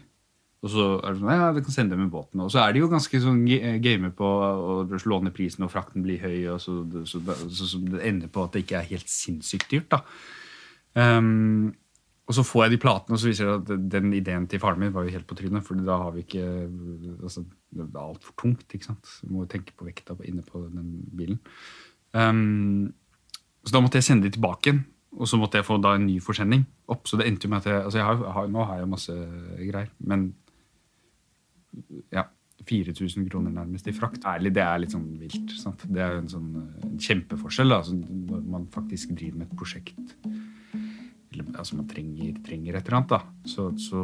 Og 0.63 0.71
så 0.71 0.85
er 0.99 1.13
det 1.13 1.19
sånn, 1.21 1.31
ja, 1.35 1.49
du 1.55 1.61
kan 1.63 1.75
sende 1.75 1.95
det 1.95 2.01
med 2.01 2.11
båten. 2.11 2.41
Og 2.43 2.49
så 2.51 2.61
er 2.63 2.73
de 2.75 2.81
jo 2.81 2.89
ganske 2.91 3.19
sånn 3.23 3.41
ga- 3.47 3.77
game 3.83 4.09
på 4.15 4.27
å 4.27 4.79
låne 5.07 5.31
prisen, 5.35 5.63
og 5.67 5.71
frakten 5.71 6.03
blir 6.03 6.19
høy, 6.23 6.47
og 6.51 6.59
så, 6.63 6.79
så, 7.07 7.19
så, 7.47 7.67
så 7.73 7.79
det 7.85 8.01
ender 8.07 8.31
på 8.31 8.43
at 8.43 8.55
det 8.55 8.65
ikke 8.65 8.79
er 8.81 8.89
helt 8.93 9.11
sinnssykt 9.11 9.71
dyrt. 9.71 9.91
da. 9.91 10.01
Um, 10.99 11.75
og 12.29 12.35
så 12.37 12.43
får 12.45 12.67
jeg 12.67 12.75
de 12.75 12.77
platene, 12.83 13.15
og 13.15 13.21
så 13.21 13.31
viser 13.31 13.47
det 13.49 13.73
at 13.73 13.85
den 13.89 14.11
ideen 14.13 14.45
til 14.45 14.61
faren 14.61 14.77
min 14.77 14.93
var 14.93 15.07
jo 15.07 15.15
helt 15.15 15.25
på 15.25 15.33
trynet. 15.39 15.65
For 15.65 15.79
da 15.81 15.95
har 15.97 16.11
vi 16.13 16.21
ikke 16.21 16.45
altså, 17.25 17.41
Det 17.73 17.87
er 17.87 18.03
altfor 18.03 18.35
tungt. 18.37 18.67
ikke 18.73 18.85
sant? 18.85 19.09
Vi 19.23 19.33
må 19.33 19.43
jo 19.43 19.49
tenke 19.49 19.73
på 19.77 19.87
vekta 19.87 20.13
inne 20.29 20.43
på 20.45 20.61
den 20.67 20.91
bilen. 21.17 21.39
Um, 22.13 22.93
så 23.65 23.73
da 23.73 23.81
måtte 23.81 23.97
jeg 23.97 24.05
sende 24.05 24.27
de 24.27 24.35
tilbake 24.37 24.69
igjen. 24.69 24.83
Og 25.17 25.25
så 25.25 25.39
måtte 25.41 25.57
jeg 25.57 25.65
få 25.65 25.79
da 25.81 25.95
en 25.97 26.05
ny 26.05 26.19
forsending 26.21 26.67
opp. 26.93 27.09
Så 27.09 27.17
det 27.17 27.25
endte 27.25 27.47
jo 27.47 27.49
med 27.49 27.63
at 27.63 27.71
jeg, 27.71 27.81
altså 27.87 27.97
jeg 27.97 28.05
har, 28.05 28.21
har, 28.35 28.51
Nå 28.53 28.67
har 28.69 28.77
jeg 28.77 28.91
masse 28.91 29.15
greier, 29.71 29.89
men 29.97 30.27
ja, 32.13 32.27
4000 32.69 33.25
kroner 33.31 33.55
nærmest 33.57 33.89
i 33.89 33.95
frakt. 33.95 34.21
Ærlig, 34.29 34.53
det 34.53 34.61
er 34.61 34.83
litt 34.83 34.93
sånn 34.93 35.09
vilt. 35.17 35.57
Sant? 35.57 35.81
Det 35.89 36.05
er 36.05 36.13
jo 36.13 36.21
en 36.27 36.29
sånn 36.29 36.53
eh, 36.61 36.87
en 36.91 37.01
kjempeforskjell. 37.01 37.73
Da. 37.73 37.81
Altså, 37.81 37.97
når 37.97 38.45
man 38.53 38.69
faktisk 38.73 39.17
driver 39.17 39.41
med 39.41 39.49
et 39.49 39.57
prosjekt 39.57 40.17
altså 41.55 41.75
man 41.79 41.87
trenger, 41.87 42.35
trenger 42.45 42.75
et 42.79 42.87
eller 42.87 42.97
annet, 42.99 43.09
da. 43.09 43.21
Så, 43.45 43.69
så 43.79 44.03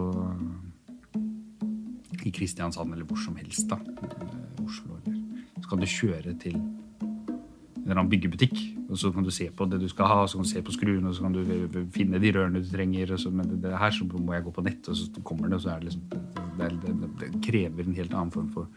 I 2.26 2.32
Kristiansand 2.34 2.94
eller 2.94 3.06
hvor 3.06 3.20
som 3.22 3.36
helst, 3.38 3.68
da. 3.70 3.78
eh, 3.78 4.64
Oslo 4.66 4.98
eller 5.06 5.22
Så 5.62 5.70
kan 5.70 5.80
du 5.82 5.86
kjøre 5.90 6.34
til 6.42 6.56
en 6.56 7.86
eller 7.86 8.00
annen 8.00 8.10
byggebutikk, 8.10 8.56
og 8.90 8.98
så 8.98 9.12
kan 9.14 9.24
du 9.24 9.30
se 9.34 9.46
på 9.54 9.66
det 9.70 9.80
du 9.82 9.88
skal 9.90 10.08
ha, 10.10 10.22
og 10.24 10.30
så 10.30 10.38
kan 10.40 10.46
du 10.48 10.50
se 10.50 10.62
på 10.66 10.74
skruene, 10.74 11.08
og 11.10 11.16
så 11.16 11.22
kan 11.22 11.34
du 11.34 11.44
v- 11.44 11.86
finne 11.94 12.18
de 12.22 12.32
rørene 12.34 12.62
du 12.64 12.70
trenger, 12.70 13.16
så, 13.18 13.30
men 13.30 13.46
det, 13.50 13.60
det 13.62 13.78
her 13.78 13.92
så 13.94 14.06
må 14.10 14.34
jeg 14.34 14.44
gå 14.46 14.54
på 14.56 14.64
nett, 14.66 14.90
og 14.90 14.96
så 14.98 15.22
kommer 15.24 15.50
det, 15.50 15.56
og 15.60 15.62
så 15.62 15.70
er 15.76 15.80
det 15.84 15.92
liksom 15.92 16.08
Det, 16.56 16.70
det, 16.82 16.94
det 17.20 17.30
krever 17.44 17.84
en 17.84 17.96
helt 17.98 18.14
annen 18.16 18.32
form 18.32 18.48
for 18.54 18.68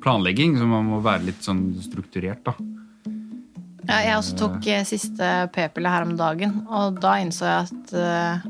planlegging, 0.00 0.56
så 0.56 0.66
man 0.70 0.84
må 0.86 1.00
være 1.02 1.24
litt 1.26 1.42
sånn 1.42 1.74
strukturert, 1.82 2.44
da. 2.46 2.54
Ja, 3.84 4.00
jeg 4.00 4.16
også 4.16 4.36
tok 4.40 4.66
eh, 4.72 4.84
siste 4.88 5.30
p-pille 5.54 5.90
her 5.92 6.06
om 6.06 6.14
dagen, 6.16 6.62
og 6.72 7.00
da 7.02 7.18
innså 7.20 7.44
jeg 7.44 7.66
at 7.68 7.96
eh, 8.00 8.46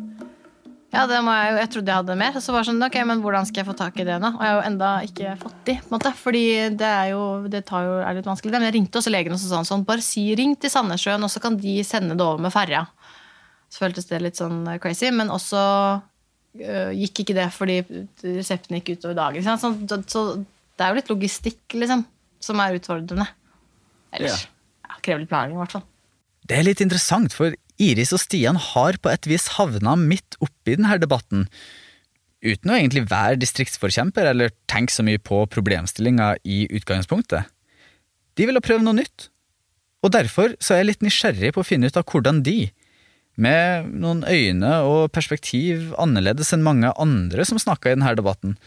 ja, 0.94 1.08
det 1.10 1.16
må 1.26 1.32
jeg 1.34 1.48
jo, 1.48 1.56
jeg 1.58 1.70
trodde 1.72 1.90
jeg 1.90 2.00
hadde 2.02 2.14
mer. 2.20 2.36
Så 2.38 2.52
var 2.54 2.62
det 2.62 2.68
sånn, 2.68 2.84
ok, 2.86 2.96
men 3.08 3.22
hvordan 3.24 3.46
skal 3.48 3.62
jeg 3.62 3.66
få 3.66 3.74
tak 3.78 3.96
i 3.98 4.06
det 4.06 4.14
nå? 4.22 4.30
Og 4.36 4.44
jeg 4.44 4.52
har 4.52 4.60
jo 4.60 4.66
enda 4.68 4.90
ikke 5.02 5.32
fått 5.40 5.56
de, 5.66 5.74
på 5.80 5.88
en 5.88 5.94
måte. 5.96 6.12
Fordi 6.20 6.42
det 6.78 6.90
er 6.90 7.08
jo, 7.10 7.22
det 7.50 7.64
tar 7.66 7.88
jo, 7.88 7.96
er 7.98 8.14
litt 8.14 8.28
vanskelig. 8.30 8.52
Men 8.54 8.68
jeg 8.68 8.76
ringte 8.76 9.00
også 9.00 9.10
legen 9.10 9.34
og 9.34 9.40
sa 9.42 9.50
sånn, 9.50 9.66
sånn, 9.66 9.86
bare 9.88 10.04
si 10.06 10.22
ring 10.38 10.54
til 10.54 10.70
Sandnessjøen, 10.70 11.26
og 11.26 11.32
så 11.34 11.42
kan 11.42 11.58
de 11.58 11.74
sende 11.86 12.14
det 12.14 12.22
over 12.22 12.46
med 12.46 12.54
ferja. 12.54 12.84
Så 13.74 13.82
føltes 13.82 14.06
det 14.06 14.22
litt 14.22 14.38
sånn 14.38 14.62
eh, 14.70 14.78
crazy, 14.82 15.10
men 15.10 15.34
også 15.34 15.64
øh, 16.62 16.94
gikk 16.94 17.24
ikke 17.24 17.38
det 17.40 17.50
fordi 17.56 17.80
resepten 18.22 18.78
gikk 18.78 18.94
utover 18.94 19.18
dagen. 19.18 19.50
Så, 19.50 19.74
så 20.06 20.26
det 20.38 20.86
er 20.86 20.92
jo 20.92 21.00
litt 21.00 21.10
logistikk, 21.10 21.62
liksom, 21.74 22.06
som 22.38 22.62
er 22.62 22.78
utfordrende. 22.78 23.26
Ellers. 24.14 24.44
Ja. 24.46 24.53
Krever 25.04 25.22
litt 25.22 25.32
planlegging, 25.32 25.58
i 25.58 25.62
hvert 25.62 25.76
fall. 25.76 25.86
Det 26.44 26.58
er 26.58 26.66
litt 26.66 26.82
interessant, 26.84 27.32
for 27.36 27.54
Iris 27.80 28.12
og 28.14 28.20
Stian 28.22 28.58
har 28.60 28.98
på 29.02 29.10
et 29.10 29.26
vis 29.28 29.48
havna 29.56 29.96
midt 29.98 30.36
oppi 30.44 30.76
denne 30.76 30.98
debatten, 31.02 31.48
uten 32.44 32.70
å 32.70 32.76
egentlig 32.76 33.06
være 33.08 33.40
distriktsforkjemper 33.40 34.28
eller 34.28 34.52
tenke 34.70 34.92
så 34.92 35.04
mye 35.06 35.20
på 35.22 35.44
problemstillinga 35.50 36.34
i 36.44 36.64
utgangspunktet. 36.76 37.48
De 38.36 38.48
ville 38.48 38.62
prøve 38.64 38.84
noe 38.84 38.98
nytt, 38.98 39.30
og 40.04 40.12
derfor 40.12 40.52
så 40.60 40.74
er 40.74 40.82
jeg 40.82 40.90
litt 40.90 41.06
nysgjerrig 41.06 41.54
på 41.56 41.62
å 41.62 41.66
finne 41.66 41.88
ut 41.88 41.96
av 41.96 42.04
hvordan 42.10 42.42
de, 42.44 42.68
med 43.40 43.88
noen 43.98 44.20
øyne 44.28 44.76
og 44.86 45.08
perspektiv 45.14 45.88
annerledes 45.98 46.52
enn 46.54 46.62
mange 46.62 46.92
andre 47.00 47.46
som 47.48 47.58
snakka 47.58 47.90
i 47.90 47.96
denne 47.96 48.12
debatten, 48.18 48.58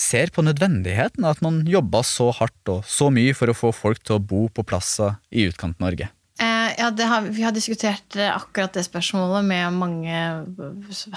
ser 0.00 0.32
på 0.32 0.44
nødvendigheten 0.44 1.26
av 1.26 1.36
at 1.36 1.42
man 1.44 1.60
jobber 1.68 2.04
så 2.06 2.30
hardt 2.38 2.72
og 2.72 2.86
så 2.88 3.10
mye 3.12 3.34
for 3.36 3.52
å 3.52 3.56
få 3.56 3.72
folk 3.76 4.00
til 4.02 4.16
å 4.16 4.22
bo 4.22 4.46
på 4.52 4.64
plasser 4.66 5.18
i 5.30 5.46
Utkant-Norge. 5.50 6.08
Eh, 6.40 6.70
ja, 6.78 6.88
har, 6.88 7.26
vi 7.28 7.44
har 7.44 7.52
diskutert 7.52 8.16
eh, 8.16 8.30
akkurat 8.32 8.72
det 8.76 8.86
spørsmålet 8.86 9.44
med 9.44 9.76
mange 9.76 10.22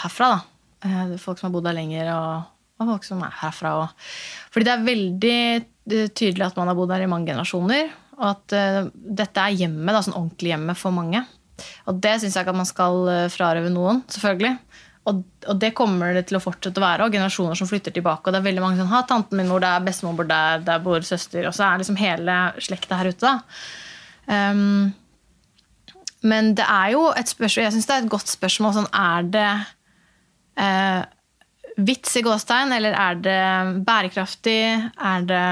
herfra. 0.03 0.33
da. 0.33 0.41
Eh, 0.83 1.13
folk 1.21 1.39
som 1.39 1.47
har 1.47 1.53
bodd 1.55 1.69
der 1.69 1.77
lenger, 1.77 2.11
og, 2.11 2.49
og 2.81 2.91
folk 2.95 3.07
som 3.07 3.23
er 3.23 3.37
herfra. 3.39 3.75
Og, 3.85 4.09
fordi 4.51 4.67
det 4.67 4.73
er 4.73 4.89
veldig 4.89 5.37
eh, 5.55 6.09
tydelig 6.11 6.49
at 6.49 6.59
man 6.59 6.71
har 6.71 6.79
bodd 6.79 6.91
der 6.91 7.05
i 7.05 7.11
mange 7.11 7.31
generasjoner. 7.31 7.93
Og 8.19 8.27
at 8.33 8.57
eh, 8.57 8.81
dette 8.91 9.47
er 9.47 9.63
hjemmet, 9.63 9.93
da, 9.95 10.03
sånn 10.03 10.19
ordentlig 10.19 10.53
hjemme 10.53 10.75
for 10.77 10.95
mange. 10.95 11.23
Og 11.87 11.99
det 12.03 12.17
syns 12.19 12.35
jeg 12.35 12.43
ikke 12.43 12.53
at 12.55 12.59
man 12.59 12.69
skal 12.69 12.99
eh, 13.11 13.29
frarøve 13.31 13.71
noen, 13.71 14.03
selvfølgelig. 14.11 14.57
Og, 15.09 15.19
og 15.51 15.59
det 15.59 15.73
kommer 15.75 16.13
det 16.15 16.27
til 16.29 16.39
å 16.39 16.43
fortsette 16.43 16.79
å 16.79 16.83
være. 16.83 17.05
Og 17.05 17.15
generasjoner 17.15 17.59
som 17.59 17.67
flytter 17.67 17.95
tilbake. 17.95 18.23
Og 18.25 18.33
det 18.33 18.39
er 18.39 18.47
veldig 18.47 18.63
mange 18.63 18.79
som 18.79 18.91
har 18.91 19.07
tanten 19.09 19.39
min 19.39 19.51
bor 19.51 19.63
der, 19.63 19.83
bestemor 19.83 20.15
bor 20.19 20.29
der, 20.29 20.63
der 20.63 20.83
bor 20.83 21.03
søster. 21.03 21.43
Og 21.49 21.55
så 21.55 21.67
er 21.67 21.81
liksom 21.81 21.99
hele 21.99 22.37
slekta 22.63 23.01
her 23.01 23.11
ute. 23.11 23.31
da. 23.31 23.39
Um, 24.53 24.93
men 26.23 26.53
det 26.55 26.65
er 26.69 26.93
jo 26.93 27.09
et 27.11 27.27
spørsmål, 27.27 27.65
jeg 27.65 27.75
syns 27.75 27.89
det 27.89 27.95
er 27.95 28.05
et 28.05 28.13
godt 28.13 28.31
spørsmål. 28.31 28.75
Sånn, 28.77 28.89
er 28.95 29.25
det 29.33 29.49
eh, 30.63 31.01
vits 31.83 32.15
i 32.15 32.23
gåstegn, 32.23 32.71
eller 32.77 32.95
er 32.95 33.19
det 33.19 33.39
bærekraftig? 33.87 34.59
Er 35.03 35.27
det 35.27 35.45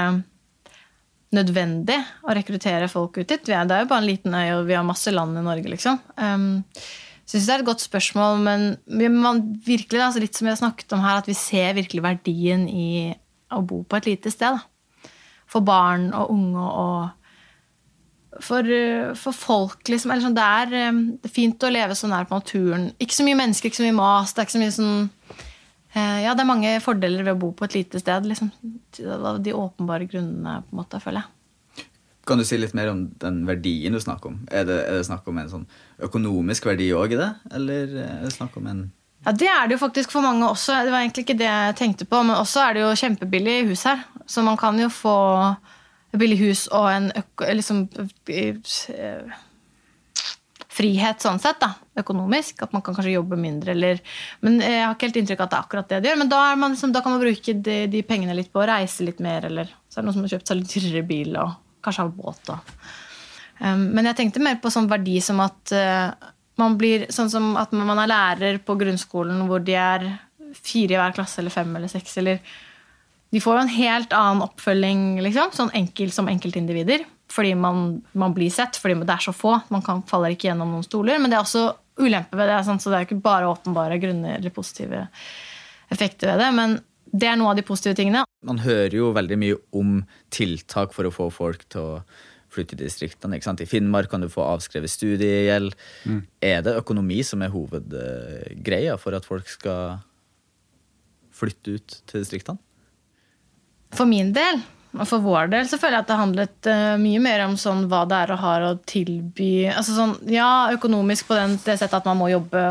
nødvendig 1.36 1.98
å 2.24 2.36
rekruttere 2.36 2.88
folk 2.92 3.20
ut 3.20 3.28
dit? 3.28 3.52
Er, 3.52 3.68
det 3.68 3.76
er 3.76 3.84
jo 3.84 3.90
bare 3.92 4.04
en 4.04 4.08
liten 4.08 4.36
øy, 4.36 4.46
og 4.56 4.66
vi 4.70 4.78
har 4.78 4.88
masse 4.88 5.12
land 5.12 5.36
i 5.36 5.44
Norge, 5.44 5.74
liksom. 5.74 6.00
Um, 6.16 6.62
jeg 7.32 7.40
synes 7.40 7.48
det 7.48 7.54
er 7.54 7.62
et 7.62 7.68
godt 7.70 7.80
spørsmål, 7.80 8.42
men 8.44 9.14
man 9.16 9.38
virkelig, 9.64 10.02
altså 10.04 10.20
litt 10.20 10.36
som 10.36 10.50
har 10.50 10.58
snakket 10.60 10.92
om 10.92 11.00
her, 11.00 11.22
at 11.22 11.28
vi 11.30 11.36
ser 11.38 11.78
virkelig 11.78 12.04
verdien 12.04 12.66
i 12.68 13.14
å 13.52 13.62
bo 13.64 13.82
på 13.88 13.96
et 13.96 14.08
lite 14.10 14.32
sted. 14.32 14.58
Da. 14.58 15.08
For 15.48 15.64
barn 15.64 16.10
og 16.16 16.32
unge 16.32 16.66
og 16.66 18.42
for, 18.44 18.68
for 19.20 19.36
folk, 19.36 19.80
liksom. 19.88 20.12
Sånn, 20.20 20.36
det, 20.36 20.44
er, 20.44 20.70
det, 20.72 20.84
er, 21.28 21.32
fint 21.32 21.64
å 21.64 21.72
leve 21.72 21.96
så 21.96 22.08
nær 22.08 22.28
på 22.28 22.36
naturen. 22.36 22.90
Ikke 23.00 23.16
så 23.16 23.26
mye 23.26 23.40
mennesker, 23.40 23.68
ikke 23.68 23.80
så 23.80 23.88
mye 23.88 23.98
mas. 23.98 24.32
Det 24.32 24.40
er 24.42 24.48
ikke 24.48 24.56
så 24.58 24.62
mye 24.62 24.76
sånn 24.78 24.96
Ja, 25.92 26.32
det 26.32 26.40
er 26.40 26.48
mange 26.48 26.78
fordeler 26.84 27.26
ved 27.26 27.36
å 27.36 27.42
bo 27.42 27.52
på 27.56 27.68
et 27.68 27.76
lite 27.80 28.00
sted. 28.00 28.28
Liksom. 28.28 28.52
De 28.92 29.56
åpenbare 29.56 30.08
grunnene, 30.08 30.60
på 30.64 30.76
en 30.76 30.80
måte, 30.84 31.00
føler 31.04 31.24
jeg. 31.24 31.41
Kan 32.26 32.38
du 32.38 32.46
si 32.46 32.58
litt 32.58 32.74
mer 32.78 32.92
om 32.92 33.06
den 33.22 33.42
verdien 33.48 33.94
du 33.94 34.00
snakker 34.00 34.30
om? 34.30 34.40
Er 34.50 34.66
det, 34.68 34.78
er 34.86 35.00
det 35.00 35.06
snakk 35.08 35.26
om 35.26 35.38
en 35.42 35.50
sånn 35.50 35.64
økonomisk 36.06 36.68
verdi 36.70 36.92
òg 36.94 37.16
i 37.16 37.18
det, 37.18 37.30
eller 37.58 37.96
er 38.04 38.20
det 38.22 38.34
snakk 38.36 38.58
om 38.60 38.68
en 38.70 38.82
ja, 39.24 39.32
Det 39.32 39.48
er 39.50 39.68
det 39.68 39.76
jo 39.76 39.82
faktisk 39.84 40.14
for 40.14 40.24
mange 40.24 40.46
også. 40.48 40.80
Det 40.84 40.90
var 40.90 41.04
egentlig 41.04 41.26
ikke 41.26 41.38
det 41.38 41.46
jeg 41.46 41.76
tenkte 41.78 42.06
på. 42.10 42.24
Men 42.26 42.40
også 42.40 42.64
er 42.64 42.74
det 42.74 42.82
jo 42.82 42.96
kjempebillig 42.98 43.60
hus 43.68 43.84
her. 43.86 44.02
Så 44.26 44.42
man 44.42 44.58
kan 44.58 44.78
jo 44.80 44.88
få 44.90 45.16
billig 46.18 46.38
hus 46.42 46.66
og 46.74 46.90
en 46.92 47.06
liksom, 47.56 47.86
frihet 50.72 51.22
sånn 51.24 51.40
sett, 51.40 51.60
da, 51.62 51.70
økonomisk. 52.02 52.64
At 52.66 52.74
man 52.74 52.82
kan 52.82 52.96
kanskje 52.96 53.14
jobbe 53.14 53.38
mindre. 53.38 53.76
Eller, 53.76 54.02
men 54.42 54.58
jeg 54.62 54.82
har 54.82 54.96
ikke 54.96 55.10
helt 55.10 55.22
inntrykk 55.22 55.44
av 55.44 55.46
at 55.46 55.54
det 55.54 55.58
er 55.60 55.66
akkurat 55.68 55.92
det 55.92 56.02
det 56.02 56.10
gjør. 56.10 56.22
Men 56.24 56.32
da, 56.32 56.44
man, 56.58 56.74
liksom, 56.74 56.94
da 56.94 57.04
kan 57.04 57.14
man 57.14 57.22
bruke 57.22 57.58
de, 57.68 57.78
de, 57.92 58.06
pengene 58.06 58.36
litt 58.38 58.50
på 58.52 58.62
å 58.62 58.68
reise 58.74 59.06
litt 59.06 59.22
mer. 59.22 59.46
Eller 59.48 59.70
så 59.86 60.00
er 60.00 60.02
det 60.02 60.08
noen 60.08 60.18
som 60.18 60.26
har 60.26 60.34
kjøpt 60.34 60.50
seg 60.50 60.60
litt 60.60 60.74
dyrere 60.74 61.06
bil 61.06 61.38
og 61.38 61.60
kanskje 61.84 62.06
av 62.06 62.12
båt. 62.16 62.52
òg. 62.54 62.74
Men 63.62 64.08
jeg 64.08 64.18
tenkte 64.18 64.42
mer 64.42 64.56
på 64.62 64.72
sånn 64.74 64.88
verdi 64.90 65.20
som 65.22 65.38
at 65.44 65.70
uh, 65.76 66.10
man 66.58 66.76
blir 66.80 67.06
sånn 67.14 67.30
som 67.30 67.52
at 67.60 67.70
man 67.76 68.00
er 68.02 68.10
lærer 68.10 68.58
på 68.64 68.74
grunnskolen 68.80 69.44
hvor 69.46 69.62
de 69.62 69.76
er 69.78 70.08
fire 70.58 70.96
i 70.96 70.98
hver 70.98 71.14
klasse 71.16 71.40
eller 71.40 71.54
fem 71.54 71.70
eller 71.76 71.90
seks. 71.92 72.16
eller 72.18 72.40
de 73.32 73.40
får 73.40 73.56
jo 73.56 73.64
en 73.64 73.72
helt 73.72 74.12
annen 74.12 74.44
oppfølging 74.44 75.04
liksom, 75.24 75.54
sånn 75.56 75.70
enkelt 75.78 76.12
som 76.12 76.28
enkeltindivider. 76.28 77.06
Fordi 77.32 77.54
man, 77.56 78.02
man, 78.12 78.34
blir 78.36 78.52
sett, 78.52 78.76
fordi 78.76 78.98
det 79.06 79.14
er 79.14 79.24
så 79.24 79.32
få. 79.32 79.54
Man 79.72 79.84
kan, 79.84 80.02
faller 80.04 80.34
ikke 80.34 80.50
gjennom 80.50 80.74
noen 80.74 80.84
stoler. 80.84 81.16
Men 81.16 81.32
det 81.32 81.38
er 81.38 81.46
også 81.46 81.62
ulempe 82.02 82.36
ved 82.36 82.50
det. 82.52 82.58
Sånn, 82.66 82.80
så 82.82 82.92
det 82.92 82.98
er 82.98 83.06
ikke 83.06 83.22
bare 83.24 83.48
åpenbare 83.48 83.96
grunner 84.02 84.36
eller 84.36 84.52
positive 84.52 85.06
effekter 85.92 86.28
ved 86.28 86.42
det. 86.44 86.50
Men 86.58 86.76
det 87.12 87.28
er 87.28 87.38
noe 87.38 87.52
av 87.52 87.58
de 87.58 87.64
positive 87.66 87.96
tingene. 87.98 88.24
Man 88.48 88.62
hører 88.64 88.94
jo 88.96 89.12
veldig 89.14 89.38
mye 89.40 89.56
om 89.76 89.98
tiltak 90.32 90.94
for 90.96 91.08
å 91.08 91.14
få 91.14 91.28
folk 91.32 91.66
til 91.72 91.82
å 91.84 91.96
flytte 92.52 92.76
i 92.76 92.82
distriktene. 92.82 93.36
ikke 93.36 93.48
sant? 93.48 93.62
I 93.64 93.68
Finnmark 93.68 94.10
kan 94.12 94.24
du 94.24 94.28
få 94.32 94.44
avskrevet 94.44 94.92
studiegjeld. 94.92 95.76
Mm. 96.04 96.20
Er 96.44 96.64
det 96.64 96.76
økonomi 96.80 97.22
som 97.24 97.44
er 97.44 97.52
hovedgreia 97.52 98.98
for 99.00 99.16
at 99.16 99.28
folk 99.28 99.48
skal 99.48 100.00
flytte 101.32 101.78
ut 101.78 101.98
til 102.08 102.24
distriktene? 102.24 102.60
For 103.92 104.08
min 104.08 104.32
del, 104.32 104.60
og 104.96 105.04
for 105.08 105.24
vår 105.24 105.50
del, 105.52 105.68
så 105.68 105.78
føler 105.80 105.98
jeg 105.98 106.04
at 106.04 106.10
det 106.10 106.20
handlet 106.20 106.68
uh, 106.68 106.96
mye 107.00 107.20
mer 107.24 107.44
om 107.46 107.58
sånn, 107.60 107.86
hva 107.92 108.04
det 108.08 108.22
er 108.24 108.32
å 108.32 108.40
ha 108.40 108.54
å 108.70 108.72
tilby 108.88 109.52
altså 109.68 109.96
sånn, 109.96 110.16
Ja, 110.32 110.72
økonomisk 110.72 111.28
på 111.28 111.36
den, 111.36 111.58
det 111.60 111.76
settet 111.76 112.00
at 112.00 112.08
man 112.08 112.20
må 112.20 112.30
jobbe, 112.32 112.70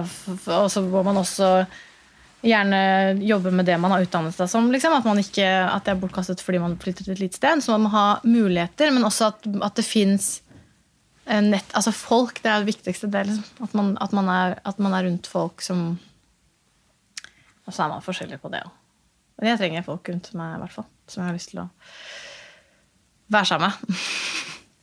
og 0.49 0.67
så 0.73 0.85
må 0.85 1.03
man 1.05 1.21
også 1.21 1.51
gjerne 2.41 3.21
jobbe 3.21 3.51
med 3.53 3.67
det 3.69 3.77
man 3.81 3.93
har 3.93 4.05
utdannet 4.05 4.35
seg 4.35 4.49
som. 4.49 4.69
Liksom. 4.73 4.95
At, 4.97 5.09
ikke, 5.21 5.47
at, 5.47 5.85
det 5.85 5.93
er 5.93 6.01
bortkastet 6.01 6.41
fordi 6.43 6.61
man 6.63 6.77
flytter 6.81 7.05
til 7.05 7.15
et 7.15 7.23
lite 7.23 7.39
sted. 7.39 7.63
Så 7.63 7.75
man 7.75 7.85
må 7.85 7.93
ha 7.93 8.05
muligheter, 8.25 8.93
men 8.93 9.05
også 9.07 9.31
at, 9.31 9.49
at 9.69 9.77
det 9.79 9.87
fins 9.87 10.39
nett 11.31 11.75
Altså 11.77 11.93
folk, 11.95 12.41
det 12.43 12.49
er 12.49 12.63
det 12.63 12.71
viktigste. 12.73 13.07
Det, 13.11 13.25
liksom. 13.29 13.65
at, 13.67 13.75
man, 13.77 13.91
at, 14.01 14.15
man 14.17 14.31
er, 14.33 14.55
at 14.67 14.79
man 14.81 14.95
er 14.97 15.05
rundt 15.07 15.29
folk 15.29 15.61
som 15.63 15.99
Og 17.67 17.69
så 17.69 17.85
er 17.85 17.93
man 17.93 18.05
forskjellig 18.05 18.41
på 18.41 18.51
det 18.51 18.63
òg. 18.65 18.73
Men 19.39 19.53
jeg 19.53 19.61
trenger 19.61 19.85
folk 19.85 20.09
rundt 20.09 20.33
meg, 20.37 20.57
i 20.57 20.61
hvert 20.61 20.73
fall 20.75 20.89
som 21.09 21.21
jeg 21.21 21.31
har 21.31 21.37
lyst 21.37 21.51
til 21.51 21.61
å 21.63 21.67
være 23.31 23.47
sammen 23.49 23.71
med. 23.71 24.01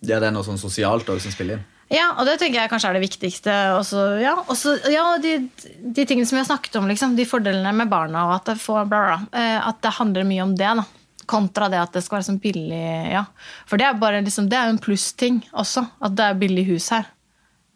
ja, 0.09 0.19
det 0.19 0.29
er 0.29 0.35
noe 0.35 0.47
sånn 0.47 0.61
sosialt 0.61 1.09
også 1.09 1.29
som 1.29 1.35
spiller 1.35 1.59
inn? 1.59 1.67
Ja, 1.89 2.11
og 2.21 2.27
det 2.29 2.37
tenker 2.37 2.61
jeg 2.61 2.69
kanskje 2.69 2.91
er 2.91 2.99
det 2.99 3.07
viktigste. 3.07 3.55
Også, 3.79 4.03
ja, 4.21 4.35
også, 4.53 4.75
ja 4.93 5.07
de, 5.23 5.39
de, 5.81 6.05
tingene 6.05 6.29
som 6.29 6.37
vi 6.37 6.43
har 6.43 6.51
snakket 6.51 6.77
om, 6.81 6.89
liksom, 6.91 7.15
de 7.17 7.25
fordelene 7.29 7.73
med 7.77 7.89
barna, 7.89 8.27
og 8.29 8.35
at 8.37 8.51
det, 8.51 8.59
får, 8.61 8.85
bla, 8.91 9.01
bla, 9.07 9.19
eh, 9.41 9.57
at 9.71 9.81
det 9.85 9.95
handler 9.97 10.29
mye 10.29 10.45
om 10.45 10.55
det. 10.59 10.75
da. 10.83 10.85
Kontra 11.29 11.69
det 11.73 11.81
at 11.81 11.97
det 11.97 12.01
skal 12.05 12.19
være 12.19 12.25
sånn 12.31 12.41
billig 12.41 12.85
ja. 13.13 13.27
For 13.69 13.81
det 13.81 13.85
er 13.85 13.99
bare 14.01 14.23
liksom, 14.25 14.47
jo 14.53 14.61
en 14.65 14.81
plussting 14.81 15.43
også, 15.53 15.85
at 16.05 16.15
det 16.17 16.29
er 16.29 16.39
billig 16.41 16.65
hus 16.71 16.89
her. 16.93 17.09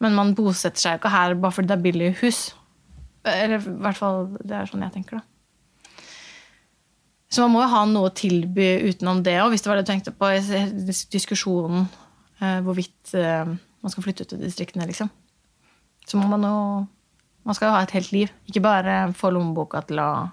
Men 0.03 0.17
man 0.17 0.33
bosetter 0.37 0.81
seg 0.81 0.97
jo 0.97 1.03
ikke 1.03 1.13
her 1.13 1.37
bare 1.41 1.57
fordi 1.57 1.69
det 1.71 1.77
er 1.77 1.85
billig 1.85 2.15
hus. 2.23 2.41
Eller 3.29 3.61
i 3.61 3.75
hvert 3.85 3.99
fall 3.99 4.25
det 4.41 4.57
er 4.57 4.69
sånn 4.71 4.85
jeg 4.85 4.97
tenker, 4.97 5.21
da. 5.21 5.29
Så 7.33 7.41
man 7.47 7.55
må 7.55 7.63
jo 7.63 7.73
ha 7.73 7.83
noe 7.89 8.11
å 8.11 8.13
tilby 8.13 8.75
utenom 8.91 9.23
det 9.25 9.39
òg, 9.41 9.55
hvis 9.55 9.63
det 9.65 9.71
var 9.71 9.79
det 9.81 9.87
du 9.87 9.89
tenkte 9.89 10.13
på 10.13 10.29
i 10.37 10.65
diskusjonen 11.15 11.87
eh, 12.43 12.59
hvorvidt 12.61 13.15
eh, 13.17 13.55
man 13.83 13.93
skal 13.93 14.07
flytte 14.07 14.25
ut 14.25 14.33
til 14.33 14.43
distriktene, 14.43 14.87
liksom. 14.89 15.11
Så 16.07 16.19
må 16.19 16.29
man 16.31 16.47
jo 16.47 16.57
Man 17.43 17.57
skal 17.59 17.67
jo 17.67 17.75
ha 17.75 17.83
et 17.83 17.91
helt 17.91 18.13
liv, 18.15 18.29
ikke 18.47 18.61
bare 18.63 18.97
få 19.19 19.33
lommeboka 19.35 19.81
til 19.89 19.99
å 19.99 20.31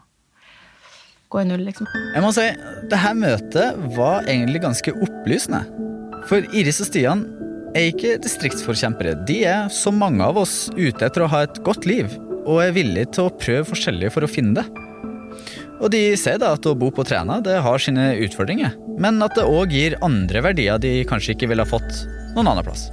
gå 1.34 1.40
i 1.42 1.48
null, 1.50 1.64
liksom. 1.66 1.88
Jeg 2.14 2.22
må 2.22 2.30
si, 2.36 2.46
det 2.86 3.00
her 3.02 3.16
møtet 3.18 3.80
var 3.96 4.28
egentlig 4.30 4.62
ganske 4.62 4.94
opplysende. 4.94 5.64
For 6.30 6.46
Iris 6.54 6.84
og 6.84 6.90
Stian 6.92 7.24
er 7.74 7.90
ikke 7.90 8.20
distriktsforkjempere. 8.22 9.16
De 9.26 9.40
er, 9.42 9.74
som 9.74 9.98
mange 9.98 10.22
av 10.22 10.38
oss, 10.38 10.68
ute 10.78 11.06
etter 11.08 11.26
å 11.26 11.32
ha 11.34 11.42
et 11.48 11.58
godt 11.66 11.90
liv, 11.90 12.14
og 12.44 12.62
er 12.62 12.78
villige 12.78 13.10
til 13.18 13.26
å 13.26 13.34
prøve 13.42 13.66
forskjellige 13.72 14.14
for 14.14 14.26
å 14.26 14.30
finne 14.30 14.62
det. 14.62 14.86
Og 15.80 15.90
de 15.94 16.04
ser 16.20 16.38
da 16.42 16.54
at 16.54 16.66
å 16.68 16.76
bo 16.78 16.92
på 16.94 17.06
Træna 17.08 17.40
det 17.42 17.58
har 17.64 17.82
sine 17.82 18.12
utfordringer, 18.26 18.78
men 19.00 19.18
at 19.26 19.38
det 19.38 19.48
òg 19.48 19.74
gir 19.74 19.98
andre 20.06 20.44
verdier 20.50 20.82
de 20.82 21.00
kanskje 21.10 21.34
ikke 21.34 21.50
ville 21.54 21.66
ha 21.66 21.74
fått 21.74 22.04
noen 22.36 22.52
annen 22.52 22.66
plass. 22.68 22.90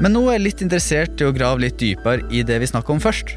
Men 0.00 0.14
nå 0.16 0.22
er 0.26 0.38
jeg 0.38 0.44
litt 0.46 0.62
interessert 0.64 1.20
i 1.20 1.26
å 1.28 1.32
grave 1.36 1.60
litt 1.60 1.76
dypere 1.80 2.24
i 2.32 2.40
det 2.46 2.56
vi 2.62 2.68
snakker 2.70 2.94
om 2.94 3.02
først. 3.02 3.34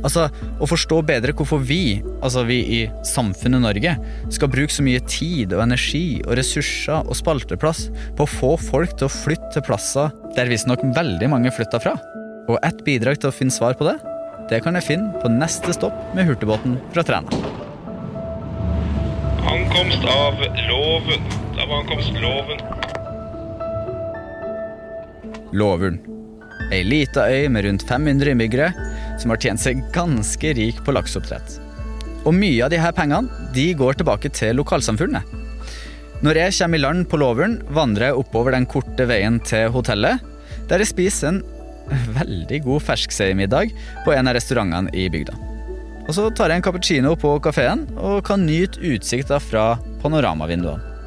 Altså, 0.00 0.28
Å 0.58 0.66
forstå 0.68 1.02
bedre 1.06 1.34
hvorfor 1.36 1.60
vi, 1.62 2.00
altså 2.24 2.44
vi 2.48 2.58
i 2.78 2.80
samfunnet 3.06 3.62
Norge, 3.62 3.92
skal 4.32 4.50
bruke 4.52 4.72
så 4.72 4.84
mye 4.86 5.02
tid 5.04 5.52
og 5.52 5.62
energi 5.66 6.20
og 6.24 6.36
ressurser 6.40 7.04
og 7.04 7.18
spalteplass 7.18 7.88
på 8.16 8.24
å 8.24 8.32
få 8.32 8.52
folk 8.62 8.96
til 8.96 9.08
å 9.08 9.12
flytte 9.12 9.52
til 9.54 9.66
plasser 9.68 10.14
der 10.36 10.50
visstnok 10.50 10.82
veldig 10.96 11.30
mange 11.30 11.52
flytter 11.54 11.84
fra. 11.84 11.94
Og 12.48 12.56
ett 12.64 12.80
bidrag 12.86 13.20
til 13.20 13.28
å 13.30 13.36
finne 13.36 13.52
svar 13.52 13.76
på 13.76 13.86
det, 13.88 13.98
det 14.48 14.62
kan 14.64 14.78
jeg 14.78 14.88
finne 14.88 15.12
på 15.20 15.28
neste 15.28 15.76
stopp 15.76 16.16
med 16.16 16.28
hurtigbåten 16.30 16.78
fra 16.94 17.04
Træna. 17.04 17.44
Ankomst 19.48 20.04
av 20.08 20.40
Loven. 20.68 21.32
Av 21.60 21.78
ankomst 21.82 22.16
Loven. 22.16 22.77
Lovern. 25.52 25.98
Ei 26.74 26.82
lita 26.84 27.24
øy 27.30 27.48
med 27.48 27.64
rundt 27.64 27.84
500 27.88 28.32
innbyggere 28.34 28.72
som 29.20 29.32
har 29.32 29.40
tjent 29.40 29.62
seg 29.62 29.80
ganske 29.94 30.52
rik 30.58 30.82
på 30.84 30.94
lakseoppdrett. 30.94 31.58
Og 32.26 32.34
mye 32.36 32.66
av 32.66 32.74
her 32.74 32.92
pengene 32.92 33.50
de 33.54 33.70
går 33.78 34.00
tilbake 34.00 34.30
til 34.34 34.58
lokalsamfunnet. 34.58 35.22
Når 36.18 36.40
jeg 36.42 36.56
kommer 36.58 36.78
i 36.78 36.82
land 36.82 37.06
på 37.08 37.20
Lovern, 37.22 37.60
vandrer 37.70 38.10
jeg 38.10 38.18
oppover 38.18 38.56
den 38.56 38.66
korte 38.66 39.06
veien 39.06 39.38
til 39.46 39.70
hotellet, 39.70 40.18
der 40.68 40.82
jeg 40.82 40.90
spiser 40.90 41.30
en 41.30 41.42
veldig 42.18 42.64
god 42.66 42.84
ferskseimiddag 42.84 43.70
på 44.04 44.12
en 44.12 44.28
av 44.28 44.36
restaurantene 44.36 44.92
i 44.92 45.06
bygda. 45.12 45.36
Og 46.08 46.14
så 46.16 46.26
tar 46.32 46.50
jeg 46.50 46.60
en 46.60 46.64
cappuccino 46.64 47.14
på 47.20 47.34
kafeen 47.44 47.86
og 47.94 48.24
kan 48.26 48.44
nyte 48.48 48.80
utsikta 48.80 49.38
fra 49.40 49.76
panoramavinduene. 50.02 50.97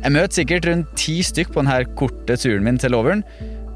Jeg 0.00 0.14
møter 0.14 0.32
sikkert 0.32 0.64
rundt 0.64 0.92
ti 0.96 1.18
stykk 1.20 1.50
på 1.52 1.60
denne 1.60 1.82
korte 1.98 2.36
turen 2.40 2.64
min 2.64 2.78
til 2.80 2.94
Lovern, 2.94 3.20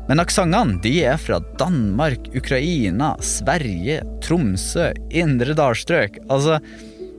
men 0.08 0.20
aksentene 0.22 0.80
er 1.04 1.18
fra 1.20 1.36
Danmark, 1.60 2.30
Ukraina, 2.36 3.10
Sverige, 3.20 3.98
Tromsø, 4.24 4.86
indre 5.12 5.56
dalstrøk. 5.56 6.16
Altså, 6.32 6.56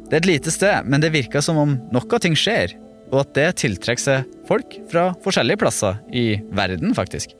det 0.09 0.17
er 0.17 0.23
et 0.23 0.29
lite 0.29 0.53
sted, 0.53 0.89
men 0.89 1.05
det 1.05 1.13
virker 1.13 1.45
som 1.45 1.59
om 1.61 1.75
noe 1.93 2.19
ting 2.21 2.37
skjer, 2.37 2.73
og 3.11 3.21
at 3.21 3.35
det 3.37 3.45
tiltrekker 3.61 4.01
seg 4.01 4.39
folk 4.49 4.73
fra 4.89 5.11
forskjellige 5.21 5.61
plasser 5.61 6.01
i 6.09 6.39
verden, 6.57 6.97
faktisk. 6.97 7.37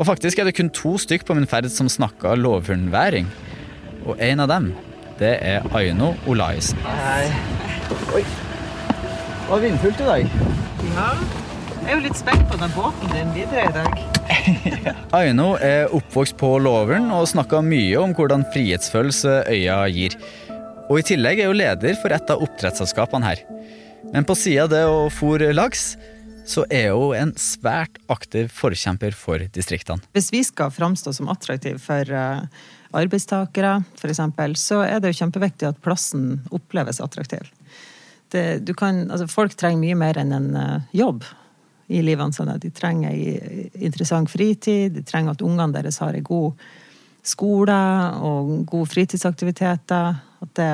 Og 0.00 0.08
faktisk 0.08 0.40
er 0.42 0.50
det 0.50 0.56
kun 0.58 0.72
to 0.74 0.96
stykk 0.98 1.28
på 1.28 1.36
min 1.38 1.46
ferd 1.46 1.70
som 1.70 1.90
snakker 1.90 2.38
lovhundværing. 2.42 3.30
Og 4.02 4.18
en 4.18 4.42
av 4.42 4.50
dem, 4.50 4.72
det 5.22 5.36
er 5.46 5.62
Aino 5.78 6.16
Olaisen. 6.26 6.82
Hei. 6.82 7.30
Oi. 8.18 8.26
Det 8.26 9.48
var 9.50 9.62
vindfullt 9.62 10.00
i 10.00 10.10
dag. 10.10 10.61
Ja. 10.90 11.08
Jeg 11.82 11.90
er 11.90 11.98
jo 11.98 12.02
litt 12.04 12.18
spent 12.18 12.42
på 12.50 12.58
den 12.58 12.72
båten 12.74 13.10
din 13.10 13.30
videre 13.34 13.64
i 13.66 13.72
dag. 13.74 14.02
Aino 15.18 15.52
er 15.62 15.90
oppvokst 15.94 16.36
på 16.38 16.50
loveren 16.62 17.08
og 17.14 17.26
snakka 17.30 17.60
mye 17.66 17.98
om 18.00 18.14
hvordan 18.14 18.44
frihetsfølelse 18.54 19.40
øya 19.50 19.78
gir. 19.94 20.16
Og 20.88 21.00
i 21.00 21.06
tillegg 21.12 21.42
er 21.42 21.50
hun 21.50 21.58
leder 21.58 21.98
for 22.02 22.14
et 22.14 22.30
av 22.30 22.42
oppdrettsselskapene 22.46 23.30
her. 23.30 23.42
Men 24.12 24.26
på 24.26 24.36
sida 24.38 24.66
av 24.66 24.72
det 24.74 24.82
å 24.90 25.06
fôre 25.14 25.52
laks, 25.54 25.94
så 26.46 26.66
er 26.70 26.90
hun 26.94 27.16
en 27.18 27.34
svært 27.38 27.98
aktiv 28.12 28.50
forkjemper 28.54 29.14
for 29.16 29.42
distriktene. 29.54 30.02
Hvis 30.14 30.32
vi 30.34 30.42
skal 30.46 30.74
framstå 30.74 31.14
som 31.14 31.30
attraktive 31.32 31.78
for 31.82 32.06
eh, 32.10 32.44
arbeidstakere, 32.92 33.78
f.eks., 33.98 34.22
så 34.60 34.82
er 34.86 35.02
det 35.02 35.12
jo 35.12 35.20
kjempeviktig 35.22 35.70
at 35.70 35.82
plassen 35.82 36.42
oppleves 36.54 37.02
attraktiv. 37.02 37.46
Det, 38.32 38.64
du 38.64 38.72
kan, 38.74 39.04
altså 39.10 39.28
folk 39.28 39.54
trenger 39.60 39.82
mye 39.82 39.98
mer 40.00 40.18
enn 40.20 40.32
en 40.32 40.50
eh, 40.56 40.90
jobb 40.96 41.24
i 41.92 42.02
livene 42.04 42.32
sine. 42.32 42.56
De 42.60 42.70
trenger 42.72 43.12
ei 43.12 43.68
interessant 43.84 44.30
fritid, 44.32 44.94
de 44.96 45.04
trenger 45.06 45.34
at 45.34 45.44
ungene 45.44 45.74
deres 45.76 46.00
har 46.02 46.16
en 46.16 46.26
god 46.26 46.62
skole 47.22 47.78
og 48.24 48.52
gode 48.70 48.90
fritidsaktiviteter. 48.90 50.20
At 50.42 50.54
det, 50.58 50.70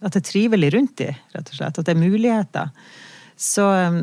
at 0.00 0.14
det 0.14 0.20
er 0.22 0.26
trivelig 0.28 0.72
rundt 0.76 0.98
dem, 1.00 1.22
rett 1.34 1.52
og 1.52 1.56
slett. 1.60 1.80
At 1.80 1.88
det 1.88 1.96
er 1.96 2.02
muligheter. 2.02 2.70
Så, 3.40 3.64
um, 3.64 4.02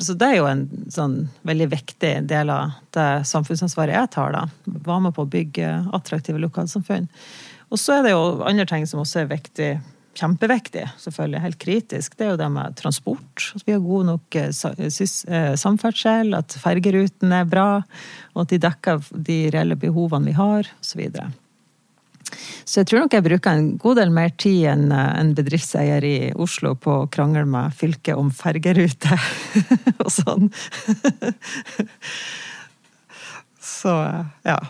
så 0.00 0.16
det 0.18 0.30
er 0.30 0.38
jo 0.40 0.48
en 0.48 0.66
sånn 0.92 1.16
veldig 1.46 1.68
viktig 1.74 2.12
del 2.30 2.52
av 2.54 2.76
det 2.96 3.08
samfunnsansvaret 3.28 3.98
jeg 3.98 4.12
tar, 4.16 4.34
da. 4.34 4.46
Være 4.72 5.08
med 5.08 5.16
på 5.16 5.26
å 5.26 5.32
bygge 5.32 5.72
attraktive 5.94 6.40
lokalsamfunn. 6.42 7.10
Og 7.72 7.80
så 7.80 7.98
er 7.98 8.06
det 8.06 8.14
jo 8.14 8.42
andre 8.44 8.66
ting 8.68 8.86
som 8.88 9.00
også 9.02 9.22
er 9.22 9.32
viktig 9.32 9.72
kjempeviktig, 10.18 10.84
selvfølgelig, 11.00 11.42
helt 11.42 11.60
kritisk, 11.60 12.16
det 12.18 12.26
er 12.26 12.34
jo 12.34 12.40
det 12.40 12.48
med 12.52 12.76
transport. 12.78 13.46
At 13.56 13.64
vi 13.66 13.74
har 13.74 13.84
god 13.84 14.08
nok 14.10 14.38
eh, 14.38 14.50
eh, 14.52 15.54
samferdsel, 15.60 16.34
at 16.36 16.56
fergerutene 16.60 17.42
er 17.42 17.48
bra, 17.48 17.68
og 18.34 18.42
at 18.44 18.52
de 18.52 18.60
dekker 18.62 19.06
de 19.28 19.38
reelle 19.54 19.78
behovene 19.80 20.30
vi 20.30 20.36
har, 20.36 20.68
osv. 20.82 21.06
Så, 21.06 21.30
så 22.64 22.80
jeg 22.80 22.90
tror 22.90 23.04
nok 23.04 23.16
jeg 23.16 23.26
bruker 23.26 23.56
en 23.56 23.72
god 23.80 23.98
del 24.00 24.12
mer 24.14 24.34
tid 24.36 24.68
enn 24.74 24.92
eh, 24.92 25.08
en 25.22 25.32
bedriftseier 25.38 26.08
i 26.08 26.16
Oslo 26.36 26.74
på 26.76 27.02
å 27.02 27.08
krangle 27.12 27.46
med 27.48 27.72
fylket 27.78 28.20
om 28.20 28.30
fergerute 28.36 29.16
og 30.04 30.12
sånn. 30.12 30.52
så 33.72 33.96
ja. 34.44 34.60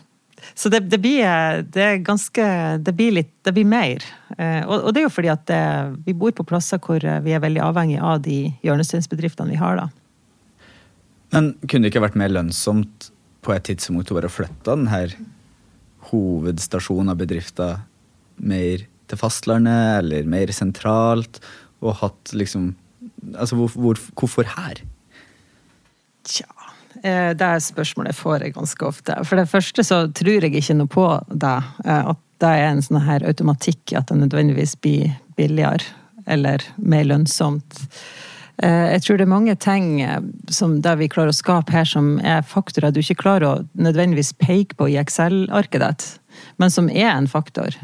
Så 0.54 0.70
det, 0.72 0.82
det, 0.90 0.98
blir, 1.02 1.62
det, 1.74 1.88
ganske 2.06 2.44
Det 2.82 2.92
blir 2.96 3.14
litt 3.18 3.32
Det 3.44 3.54
blir 3.54 3.68
mer. 3.68 4.04
Eh, 4.36 4.62
og, 4.66 4.88
og, 4.88 4.92
det 4.92 5.02
er 5.02 5.06
jo 5.06 5.14
fordi 5.14 5.32
at 5.32 5.44
det, 5.50 5.62
vi 6.06 6.14
bor 6.16 6.34
på 6.36 6.46
plasser 6.48 6.80
hvor 6.82 7.02
eh, 7.04 7.20
vi 7.24 7.34
er 7.34 7.42
veldig 7.42 7.62
avhengig 7.64 8.00
av 8.02 8.22
de 8.24 8.44
hjørnesteinsbedriftene 8.66 9.54
vi 9.54 9.60
har, 9.60 9.80
da. 9.80 9.88
Men 11.32 11.54
kunne 11.64 11.86
det 11.86 11.92
ikke 11.92 12.04
vært 12.04 12.18
mer 12.20 12.32
lønnsomt 12.32 13.08
på 13.42 13.54
et 13.54 13.64
tidspunkt 13.70 14.12
å 14.12 14.18
bare 14.18 14.30
flytte 14.30 14.74
denne 14.74 15.06
hovedstasjonen 16.10 17.14
av 17.14 17.20
bedrifter 17.22 17.80
mer 18.42 18.84
til 19.08 19.20
fastlandet, 19.20 20.02
eller 20.02 20.28
mer 20.28 20.52
sentralt, 20.54 21.42
og 21.82 22.00
hatt 22.04 22.36
liksom 22.36 22.72
Altså, 23.22 23.54
hvor, 23.56 23.70
hvor, 23.78 23.98
hvorfor 24.18 24.46
her? 24.56 24.80
Tja 26.26 26.61
Eh, 27.02 27.32
er 27.34 27.62
spørsmålet 27.62 28.14
får 28.14 28.44
jeg 28.44 28.54
ganske 28.54 28.86
ofte. 28.86 29.16
For 29.26 29.40
det 29.40 29.50
første 29.50 29.82
så 29.86 30.04
tror 30.14 30.46
jeg 30.46 30.54
ikke 30.54 30.76
noe 30.78 30.90
på 30.90 31.06
det. 31.28 31.56
Eh, 31.84 32.10
at 32.12 32.20
det 32.42 32.50
er 32.58 32.68
en 32.68 32.82
sånn 32.82 33.02
her 33.02 33.24
automatikk 33.26 33.94
at 33.98 34.10
det 34.10 34.20
nødvendigvis 34.20 34.76
blir 34.82 35.16
billigere 35.38 35.82
eller 36.30 36.62
mer 36.78 37.08
lønnsomt. 37.10 37.80
Eh, 38.62 38.94
jeg 38.94 39.02
tror 39.02 39.18
det 39.18 39.26
er 39.26 39.34
mange 39.34 39.56
ting 39.58 39.88
som 40.50 40.78
det 40.84 40.94
vi 41.00 41.10
klarer 41.10 41.34
å 41.34 41.38
skape 41.38 41.74
her, 41.74 41.88
som 41.88 42.14
er 42.22 42.46
faktorer 42.46 42.94
du 42.94 43.02
ikke 43.02 43.18
klarer 43.24 43.48
å 43.48 43.66
nødvendigvis 43.74 44.34
peke 44.38 44.78
på 44.78 44.92
i 44.92 44.98
Excel-arket 45.02 45.82
ditt, 45.82 46.08
men 46.56 46.70
som 46.70 46.90
er 46.90 47.10
en 47.12 47.28
faktor. 47.30 47.76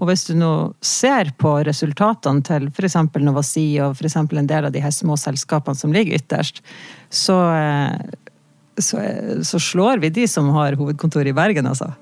Og 0.00 0.08
hvis 0.08 0.24
du 0.30 0.32
nå 0.38 0.50
ser 0.84 1.28
på 1.40 1.52
resultatene 1.66 2.40
til 2.46 2.68
f.eks. 2.72 2.96
Novasi 3.20 3.66
og 3.84 3.98
for 3.98 4.38
en 4.40 4.48
del 4.48 4.68
av 4.68 4.72
de 4.72 4.80
her 4.80 4.94
små 4.96 5.16
selskapene 5.20 5.76
som 5.76 5.92
ligger 5.92 6.16
ytterst, 6.16 6.62
så, 7.12 7.36
eh, 7.52 7.98
så, 8.80 9.00
eh, 9.02 9.42
så, 9.44 9.60
slår 9.60 10.00
vi 10.00 10.12
de 10.22 10.24
som 10.28 10.48
har 10.56 10.78
hovedkontor 10.80 11.28
i 11.28 11.36
Bergen, 11.36 11.68
altså. 11.68 11.92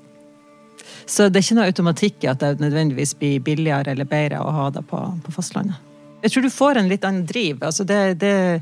Så 1.08 1.26
det 1.26 1.40
er 1.40 1.46
ikke 1.46 1.58
noe 1.58 1.72
automatikk 1.72 2.22
i 2.22 2.30
at 2.30 2.44
det 2.44 2.62
nødvendigvis 2.62 3.16
blir 3.18 3.42
billigere 3.42 3.90
eller 3.94 4.06
bedre 4.06 4.44
å 4.44 4.54
ha 4.54 4.68
det 4.70 4.84
på, 4.86 5.00
på 5.24 5.34
fastlandet. 5.34 5.80
Jeg 6.22 6.34
tror 6.34 6.44
du 6.44 6.52
får 6.52 6.78
en 6.78 6.90
litt 6.90 7.04
annen 7.06 7.26
driv. 7.26 7.62
Altså 7.64 7.86
det, 7.88 8.20
det, 8.22 8.60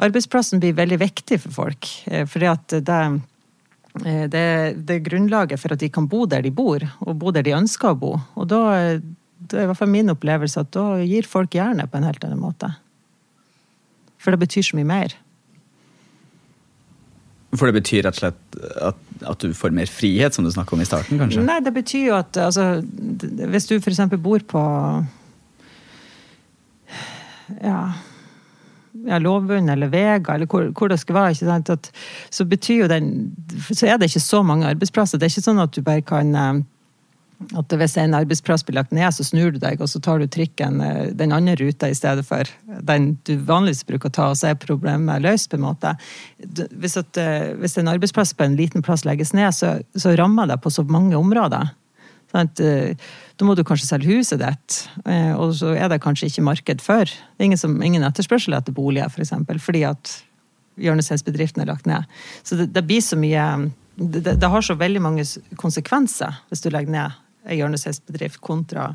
arbeidsplassen 0.00 0.60
blir 0.62 0.76
veldig 0.78 1.00
viktig 1.02 1.40
for 1.42 1.60
folk. 1.64 1.90
Eh, 2.08 2.24
fordi 2.30 2.48
at 2.48 2.78
det 2.80 3.00
Eh, 3.04 3.20
det, 4.02 4.46
det, 4.82 4.96
er 4.96 5.04
grunnlaget 5.06 5.60
for 5.62 5.74
at 5.74 5.82
de 5.82 5.90
kan 5.92 6.08
bo 6.10 6.24
der 6.26 6.42
de 6.42 6.50
bor, 6.50 6.82
og 7.04 7.18
bo 7.20 7.30
der 7.34 7.46
de 7.46 7.54
ønsker 7.54 7.92
å 7.92 7.98
bo. 7.98 8.14
Og 8.34 8.48
da, 8.50 8.62
det 8.98 9.58
er 9.58 9.66
i 9.66 9.68
hvert 9.70 9.78
fall 9.78 9.92
min 9.92 10.10
opplevelse 10.10 10.64
at 10.64 10.72
da 10.74 10.96
gir 11.04 11.28
folk 11.28 11.54
jernet 11.54 11.92
på 11.92 12.00
en 12.00 12.08
helt 12.08 12.24
annen 12.26 12.42
måte. 12.42 12.72
For 14.18 14.34
det 14.34 14.42
betyr 14.42 14.66
så 14.66 14.78
mye 14.80 14.88
mer. 14.88 15.14
For 17.54 17.70
det 17.70 17.76
betyr 17.76 18.02
rett 18.02 18.16
og 18.16 18.22
slett 18.24 18.56
at, 18.82 19.02
at, 19.22 19.44
du 19.44 19.54
får 19.54 19.74
mer 19.76 19.90
frihet, 19.90 20.34
som 20.34 20.46
du 20.46 20.50
snakka 20.50 20.74
om 20.74 20.82
i 20.82 20.88
starten? 20.88 21.20
kanskje? 21.20 21.44
Nei, 21.46 21.60
det 21.62 21.74
betyr 21.76 22.08
jo 22.08 22.16
at 22.18 22.38
altså, 22.40 22.80
Hvis 22.82 23.68
du 23.70 23.76
f.eks. 23.78 24.00
bor 24.18 24.42
på 24.48 24.64
ja, 27.62 27.78
ja, 29.06 29.18
Lovund 29.18 29.70
eller 29.70 29.90
Vega, 29.92 30.34
eller 30.34 30.46
hvor, 30.46 30.68
hvor, 30.70 30.88
det 30.88 31.00
skal 31.02 31.18
være, 31.18 31.34
ikke 31.34 31.50
sant? 31.50 31.70
At, 31.70 31.90
så 32.30 32.46
betyr 32.48 32.84
jo 32.84 32.92
den 32.92 33.10
Så 33.70 33.86
er 33.86 33.98
det 33.98 34.10
ikke 34.10 34.20
så 34.20 34.42
mange 34.42 34.68
arbeidsplasser. 34.70 35.18
Det 35.18 35.26
er 35.26 35.34
ikke 35.34 35.48
sånn 35.48 35.62
at 35.62 35.74
du 35.74 35.82
bare 35.82 36.04
kan 36.06 36.34
eh, 36.34 36.62
at 37.58 37.74
hvis 37.76 37.96
en 38.00 38.14
arbeidsplass 38.16 38.64
blir 38.64 38.78
lagt 38.78 38.92
ned, 38.94 39.10
så 39.12 39.24
snur 39.26 39.52
du 39.52 39.58
deg, 39.60 39.80
og 39.82 39.90
så 39.90 40.00
tar 40.02 40.22
du 40.22 40.28
trikken 40.30 40.80
eh, 40.80 41.10
den 41.16 41.34
andre 41.34 41.56
ruta 41.60 41.90
i 41.90 41.96
stedet 41.96 42.24
for 42.26 42.48
den 42.88 43.14
du 43.28 43.34
vanligvis 43.48 43.84
bruker 43.88 44.10
å 44.10 44.14
ta, 44.14 44.28
og 44.32 44.38
så 44.40 44.52
er 44.52 44.60
problemet 44.60 45.24
løst, 45.24 45.50
på 45.50 45.58
en 45.58 45.66
måte. 45.66 45.94
Hvis, 46.38 46.96
at, 47.00 47.20
eh, 47.20 47.52
hvis 47.60 47.76
en 47.80 47.90
arbeidsplass 47.92 48.34
på 48.38 48.46
en 48.46 48.56
liten 48.58 48.84
plass 48.86 49.04
legges 49.08 49.34
ned, 49.36 49.50
så, 49.56 49.76
så 49.98 50.14
rammer 50.18 50.48
det 50.50 50.60
på 50.62 50.72
så 50.72 50.86
mange 50.88 51.18
områder. 51.18 51.74
Sånn 52.34 52.48
at, 52.50 52.60
da 53.38 53.46
må 53.46 53.54
du 53.54 53.64
kanskje 53.66 53.88
selge 53.88 54.14
huset 54.14 54.40
ditt, 54.42 54.76
eh, 55.10 55.32
og 55.34 55.54
så 55.58 55.72
er 55.74 55.90
det 55.90 56.02
kanskje 56.02 56.28
ikke 56.30 56.46
marked 56.46 56.82
for. 56.82 57.06
Det 57.06 57.42
er 57.42 57.48
ingen, 57.48 57.60
som, 57.60 57.74
ingen 57.82 58.06
etterspørsel 58.06 58.54
etter 58.54 58.74
boliger, 58.74 59.06
f.eks., 59.06 59.14
for 59.14 59.26
eksempel, 59.26 59.60
fordi 59.62 59.82
at 59.88 60.12
hjørnesteinsbedriften 60.82 61.62
er 61.62 61.70
lagt 61.70 61.86
ned. 61.90 62.06
Så 62.46 62.58
det, 62.58 62.72
det 62.74 62.84
blir 62.86 63.02
så 63.02 63.18
mye 63.18 63.46
det, 63.94 64.24
det, 64.26 64.50
har 64.50 64.62
så 64.66 64.74
veldig 64.74 65.02
mange 65.02 65.22
konsekvenser 65.60 66.40
hvis 66.50 66.64
du 66.64 66.72
legger 66.74 66.90
ned 66.90 67.20
en 67.46 67.58
hjørnesteinsbedrift 67.60 68.40
kontra 68.42 68.88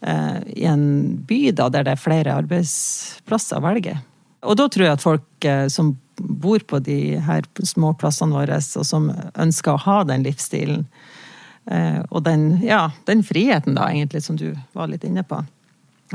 eh, 0.00 0.38
i 0.56 0.64
en 0.68 0.86
by 1.28 1.40
da, 1.52 1.68
der 1.72 1.84
det 1.84 1.92
er 1.92 2.00
flere 2.00 2.36
arbeidsplasser 2.40 3.60
å 3.60 3.66
velge. 3.66 3.98
Og 4.44 4.56
da 4.60 4.68
tror 4.68 4.86
jeg 4.86 4.96
at 4.96 5.04
folk 5.04 5.48
eh, 5.48 5.66
som 5.72 5.92
bor 6.16 6.64
på 6.64 6.80
de 6.84 7.18
her 7.26 7.44
små 7.64 7.92
plassene 8.00 8.36
våre, 8.36 8.60
og 8.60 8.88
som 8.88 9.12
ønsker 9.40 9.74
å 9.74 9.84
ha 9.84 9.98
den 10.08 10.24
livsstilen, 10.24 10.84
Eh, 10.84 11.33
og 11.64 12.20
den, 12.26 12.58
ja, 12.60 12.90
den 13.08 13.22
friheten, 13.24 13.72
da, 13.78 13.86
egentlig, 13.88 14.20
som 14.26 14.36
du 14.36 14.50
var 14.76 14.90
litt 14.92 15.06
inne 15.08 15.22
på. 15.24 15.38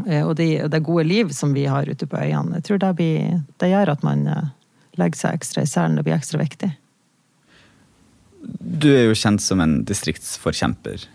Eh, 0.06 0.24
og 0.26 0.36
det, 0.40 0.68
det 0.72 0.84
gode 0.86 1.08
liv 1.08 1.34
som 1.36 1.54
vi 1.56 1.66
har 1.70 1.90
ute 1.90 2.08
på 2.08 2.20
øyene. 2.20 2.60
Jeg 2.60 2.68
tror 2.68 2.84
det, 2.84 2.94
blir, 3.00 3.42
det 3.62 3.72
gjør 3.72 3.94
at 3.96 4.06
man 4.06 4.28
eh, 4.30 4.52
legger 5.00 5.24
seg 5.24 5.40
ekstra 5.40 5.66
i 5.66 5.70
selen. 5.70 5.98
Det 5.98 6.06
blir 6.08 6.18
ekstra 6.18 6.42
viktig. 6.42 6.72
Du 8.60 8.90
er 8.94 9.10
jo 9.10 9.18
kjent 9.18 9.44
som 9.44 9.62
en 9.64 9.82
distriktsforkjemper. 9.88 11.08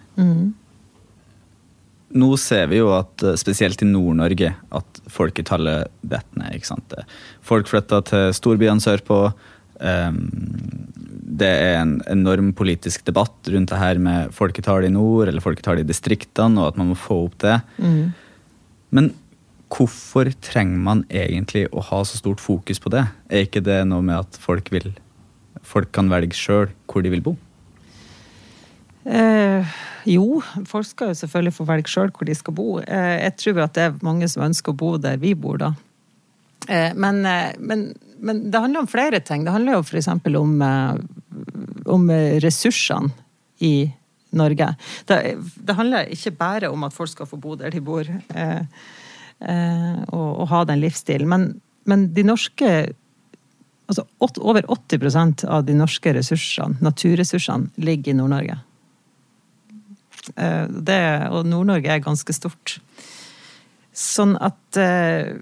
Nå 2.15 2.29
ser 2.39 2.69
vi 2.71 2.83
jo 2.83 2.93
at 2.97 3.25
eh, 3.25 3.39
spesielt 3.41 3.83
i 3.83 3.89
Nord-Norge 3.89 4.55
at 4.81 5.03
folketallet 5.11 5.91
detter 6.03 6.43
ned. 6.43 7.01
Folk 7.45 7.71
flytter 7.71 8.05
til 8.11 8.31
storbyene 8.37 8.83
sørpå. 8.83 9.27
Um, 9.75 10.21
det 11.25 11.49
er 11.49 11.79
en 11.81 11.97
enorm 12.11 12.53
politisk 12.57 13.07
debatt 13.09 13.49
rundt 13.49 13.73
det 13.73 13.81
her 13.81 14.01
med 14.03 14.35
folketallet 14.37 14.91
i 14.91 14.95
nord 14.95 15.31
eller 15.31 15.45
folketallet 15.45 15.87
i 15.87 15.89
distriktene, 15.89 16.61
og 16.61 16.73
at 16.73 16.81
man 16.81 16.91
må 16.93 16.99
få 16.99 17.23
opp 17.25 17.39
det. 17.45 17.57
Men 18.95 19.09
hvorfor 19.73 20.29
trenger 20.45 20.83
man 20.85 21.03
egentlig 21.09 21.65
å 21.73 21.83
ha 21.89 22.03
så 22.07 22.21
stort 22.21 22.45
fokus 22.45 22.83
på 22.83 22.93
det? 22.95 23.07
Er 23.33 23.49
ikke 23.49 23.65
det 23.65 23.81
noe 23.89 24.05
med 24.05 24.21
at 24.21 24.39
folk 24.41 24.71
vil 24.75 24.93
Folk 25.65 25.95
kan 25.97 26.11
velge 26.13 26.37
sjøl 26.37 26.67
hvor 26.93 27.01
de 27.01 27.09
vil 27.09 27.23
bo? 27.25 27.31
Eh, 29.09 29.75
jo, 30.09 30.43
folk 30.69 30.85
skal 30.85 31.13
jo 31.13 31.17
selvfølgelig 31.17 31.55
få 31.57 31.65
velge 31.69 31.93
sjøl 31.93 32.13
hvor 32.13 32.29
de 32.29 32.37
skal 32.37 32.57
bo. 32.57 32.67
Eh, 32.81 33.15
jeg 33.23 33.37
tror 33.41 33.63
at 33.65 33.79
det 33.79 33.87
er 33.87 33.99
mange 34.05 34.29
som 34.29 34.45
ønsker 34.45 34.75
å 34.75 34.79
bo 34.83 34.91
der 35.01 35.17
vi 35.23 35.33
bor, 35.33 35.57
da. 35.63 35.71
Eh, 36.69 36.93
men, 36.97 37.25
eh, 37.27 37.53
men, 37.59 37.93
men 38.25 38.41
det 38.51 38.61
handler 38.65 38.85
om 38.85 38.89
flere 38.91 39.21
ting. 39.21 39.45
Det 39.47 39.53
handler 39.55 39.77
jo 39.79 39.85
f.eks. 39.85 40.09
om, 40.41 40.55
eh, 40.65 40.97
om 41.95 42.09
ressursene 42.43 43.13
i 43.61 43.75
Norge. 44.35 44.71
Det, 45.07 45.19
det 45.69 45.77
handler 45.79 46.09
ikke 46.15 46.33
bare 46.41 46.71
om 46.75 46.83
at 46.89 46.97
folk 46.97 47.13
skal 47.13 47.29
få 47.31 47.39
bo 47.39 47.55
der 47.61 47.71
de 47.71 47.81
bor, 47.85 48.09
eh, 48.09 48.63
eh, 49.45 49.99
og, 50.09 50.29
og 50.43 50.49
ha 50.51 50.65
den 50.73 50.83
livsstilen. 50.83 51.29
Men, 51.31 51.49
men 51.87 52.09
de 52.17 52.25
norske 52.27 52.71
altså 53.87 54.07
åt- 54.25 54.39
Over 54.41 54.65
80% 54.73 55.45
av 55.45 55.67
de 55.69 55.75
norske 55.77 56.15
ressursene, 56.17 56.79
naturressursene, 56.81 57.69
ligger 57.77 58.15
i 58.15 58.17
Nord-Norge. 58.17 58.57
Eh, 60.41 61.29
Og 61.31 61.45
Nord-Norge 61.47 61.93
er 61.93 62.01
ganske 62.01 62.33
stort. 62.33 62.79
Sånn 63.95 64.35
at 64.43 64.79
eh, 64.81 65.37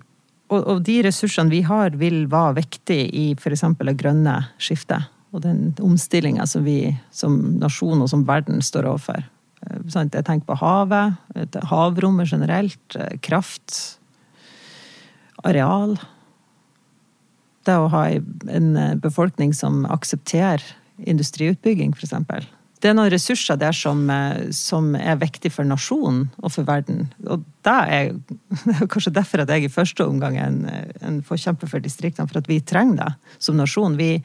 og, 0.52 0.66
og 0.68 0.82
de 0.86 0.98
ressursene 1.06 1.52
vi 1.52 1.62
har, 1.66 1.96
vil 1.98 2.26
være 2.30 2.58
viktige 2.60 3.08
i 3.08 3.24
f.eks. 3.38 3.64
det 3.80 3.96
grønne 4.00 4.36
skiftet. 4.60 5.08
Og 5.32 5.40
den 5.46 5.70
omstillinga 5.80 6.44
som 6.48 6.66
vi 6.66 6.92
som 7.14 7.38
nasjon 7.62 8.04
og 8.04 8.10
som 8.12 8.26
verden 8.28 8.60
står 8.64 8.90
overfor. 8.90 9.24
Eh. 9.64 9.78
Jeg 9.96 10.26
tenker 10.28 10.44
på 10.50 10.58
havet, 10.60 11.16
et- 11.34 11.62
havrommet 11.70 12.28
generelt, 12.28 12.96
eh, 12.96 13.16
kraft, 13.24 13.98
areal. 15.42 15.96
Det 17.64 17.78
å 17.78 17.88
ha 17.88 18.04
en 18.10 19.00
befolkning 19.00 19.54
som 19.54 19.86
aksepterer 19.86 20.62
industriutbygging, 20.98 21.94
f.eks. 21.96 22.12
Det 22.82 22.90
er 22.90 22.96
noen 22.98 23.12
ressurser 23.14 23.58
der 23.60 23.74
som, 23.76 24.02
eh, 24.10 24.50
som 24.50 24.96
er 24.98 25.20
viktig 25.20 25.52
for 25.54 25.66
nasjonen 25.68 26.24
og 26.42 26.50
for 26.56 26.66
verden. 26.66 27.06
Og 27.28 27.44
det 27.66 27.78
er, 27.94 28.10
kanskje 28.90 29.14
derfor 29.14 29.44
at 29.44 29.52
jeg 29.54 29.68
i 29.68 29.72
første 29.72 30.06
omgang 30.06 30.36
er 30.36 30.48
en, 30.50 30.94
en 31.00 31.20
forkjemper 31.22 31.70
for 31.70 31.84
distriktene, 31.84 32.26
for 32.26 32.42
at 32.42 32.50
vi 32.50 32.58
trenger 32.58 33.04
det 33.04 33.36
som 33.38 33.58
nasjon. 33.60 33.94
Vi, 34.00 34.16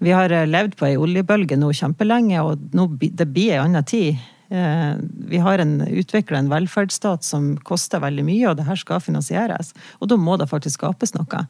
vi 0.00 0.14
har 0.16 0.32
eh, 0.32 0.48
levd 0.48 0.78
på 0.80 0.88
ei 0.88 0.96
oljebølge 0.96 1.58
nå 1.60 1.72
kjempelenge, 1.76 2.40
og 2.40 2.64
nå, 2.72 2.88
det 3.02 3.28
blir 3.28 3.58
ei 3.58 3.60
anna 3.60 3.84
tid. 3.84 4.16
Eh, 4.48 4.94
Vi 5.28 5.42
har 5.44 5.60
utvikla 5.60 6.38
en 6.38 6.48
velferdsstat 6.52 7.24
som 7.28 7.58
koster 7.60 8.00
veldig 8.00 8.24
mye, 8.24 8.46
og 8.48 8.56
det 8.56 8.68
her 8.70 8.80
skal 8.80 9.04
finansieres. 9.04 9.74
Og 10.00 10.08
da 10.08 10.16
må 10.16 10.38
det 10.40 10.48
faktisk 10.48 10.80
skapes 10.80 11.12
noe. 11.12 11.44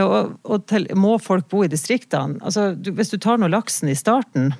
Og, 0.00 0.34
og 0.44 0.64
til, 0.68 0.84
må 0.96 1.14
folk 1.20 1.48
bo 1.48 1.62
i 1.64 1.70
distriktene? 1.72 2.36
Altså, 2.44 2.74
du, 2.76 2.90
hvis 2.96 3.12
du 3.12 3.16
tar 3.20 3.40
nå 3.40 3.48
laksen 3.48 3.88
i 3.88 3.96
starten, 3.96 4.52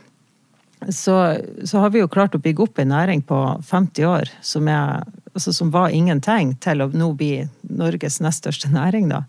så, 0.87 1.37
så 1.65 1.79
har 1.83 1.91
vi 1.91 2.03
jo 2.03 2.11
klart 2.11 2.37
å 2.37 2.43
bygge 2.43 2.63
opp 2.65 2.79
en 2.79 2.93
næring 2.93 3.23
på 3.27 3.39
50 3.67 4.07
år 4.07 4.31
som, 4.47 4.69
er, 4.71 5.07
altså, 5.35 5.53
som 5.53 5.73
var 5.75 5.95
ingenting, 5.95 6.55
til 6.63 6.85
å 6.85 6.91
nå 6.95 7.13
bli 7.19 7.33
Norges 7.67 8.21
nest 8.25 8.45
største 8.45 8.71
næring. 8.73 9.11
Da. 9.11 9.25